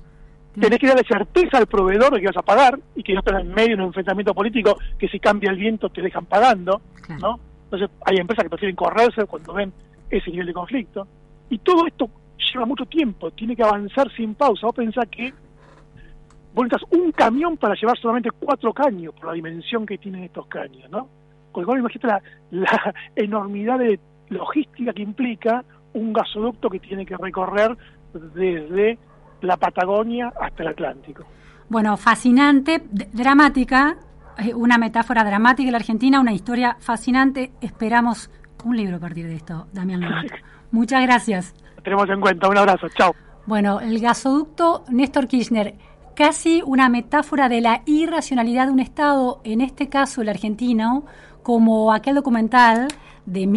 Tenés 0.59 0.79
que 0.79 0.87
darle 0.87 1.03
certeza 1.07 1.59
al 1.59 1.67
proveedor 1.67 2.13
de 2.15 2.19
que 2.19 2.25
vas 2.25 2.37
a 2.37 2.41
pagar 2.41 2.79
y 2.95 3.03
que 3.03 3.13
no 3.13 3.19
estás 3.19 3.41
en 3.41 3.53
medio 3.53 3.77
de 3.77 3.83
un 3.83 3.89
enfrentamiento 3.89 4.33
político 4.33 4.77
que 4.97 5.07
si 5.07 5.19
cambia 5.19 5.51
el 5.51 5.57
viento 5.57 5.89
te 5.89 6.01
dejan 6.01 6.25
pagando, 6.25 6.81
¿no? 7.21 7.39
Entonces 7.65 7.89
hay 8.03 8.17
empresas 8.17 8.43
que 8.43 8.49
prefieren 8.49 8.75
correrse 8.75 9.25
cuando 9.25 9.53
ven 9.53 9.71
ese 10.09 10.31
nivel 10.31 10.47
de 10.47 10.53
conflicto. 10.53 11.07
Y 11.51 11.59
todo 11.59 11.85
esto 11.85 12.09
lleva 12.51 12.65
mucho 12.65 12.85
tiempo, 12.85 13.29
tiene 13.31 13.55
que 13.55 13.63
avanzar 13.63 14.11
sin 14.15 14.33
pausa. 14.33 14.65
Vos 14.65 14.75
pensás 14.75 15.07
que 15.09 15.31
vos 16.59 16.67
necesitas 16.67 16.99
un 16.99 17.11
camión 17.13 17.57
para 17.57 17.73
llevar 17.75 17.97
solamente 17.97 18.31
cuatro 18.31 18.73
caños, 18.73 19.13
por 19.13 19.27
la 19.27 19.33
dimensión 19.33 19.85
que 19.85 19.97
tienen 19.97 20.23
estos 20.25 20.45
caños, 20.47 20.89
¿no? 20.89 21.07
Con 21.51 21.63
lo 21.63 21.67
cual 21.67 21.79
imagínate 21.79 22.07
la, 22.07 22.21
la 22.51 22.95
enormidad 23.15 23.79
de 23.79 23.99
logística 24.27 24.91
que 24.91 25.01
implica 25.01 25.63
un 25.93 26.11
gasoducto 26.11 26.69
que 26.69 26.79
tiene 26.79 27.05
que 27.05 27.15
recorrer 27.15 27.77
desde 28.13 28.99
la 29.41 29.55
Patagonia 29.55 30.33
hasta 30.39 30.63
el 30.63 30.69
Atlántico. 30.69 31.25
Bueno, 31.69 31.95
fascinante, 31.95 32.83
dramática, 33.13 33.95
eh, 34.37 34.53
una 34.53 34.77
metáfora 34.77 35.23
dramática 35.23 35.67
de 35.67 35.71
la 35.71 35.77
Argentina, 35.77 36.19
una 36.19 36.33
historia 36.33 36.75
fascinante. 36.79 37.51
Esperamos 37.61 38.29
un 38.65 38.75
libro 38.75 38.97
a 38.97 38.99
partir 38.99 39.27
de 39.27 39.35
esto, 39.35 39.67
Damián 39.71 40.01
Muchas 40.71 41.01
gracias. 41.03 41.53
tenemos 41.83 42.09
en 42.09 42.19
cuenta, 42.19 42.49
un 42.49 42.57
abrazo, 42.57 42.87
chao. 42.89 43.15
Bueno, 43.45 43.79
el 43.79 43.99
gasoducto 43.99 44.83
Néstor 44.89 45.27
Kirchner, 45.27 45.73
casi 46.19 46.61
una 46.65 46.89
metáfora 46.89 47.47
de 47.47 47.61
la 47.61 47.81
irracionalidad 47.85 48.65
de 48.65 48.73
un 48.73 48.81
Estado, 48.81 49.39
en 49.45 49.61
este 49.61 49.87
caso 49.87 50.21
el 50.21 50.27
argentino, 50.27 51.05
como 51.43 51.93
aquel 51.93 52.15
documental 52.15 52.89
de, 53.25 53.47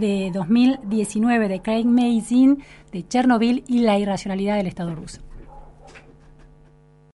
de 0.00 0.30
2019 0.32 1.48
de 1.48 1.60
Craig 1.60 1.84
Mazin 1.84 2.64
de 2.92 3.06
Chernobyl 3.06 3.62
y 3.68 3.80
la 3.80 3.98
irracionalidad 3.98 4.56
del 4.56 4.68
Estado 4.68 4.94
ruso. 4.94 5.27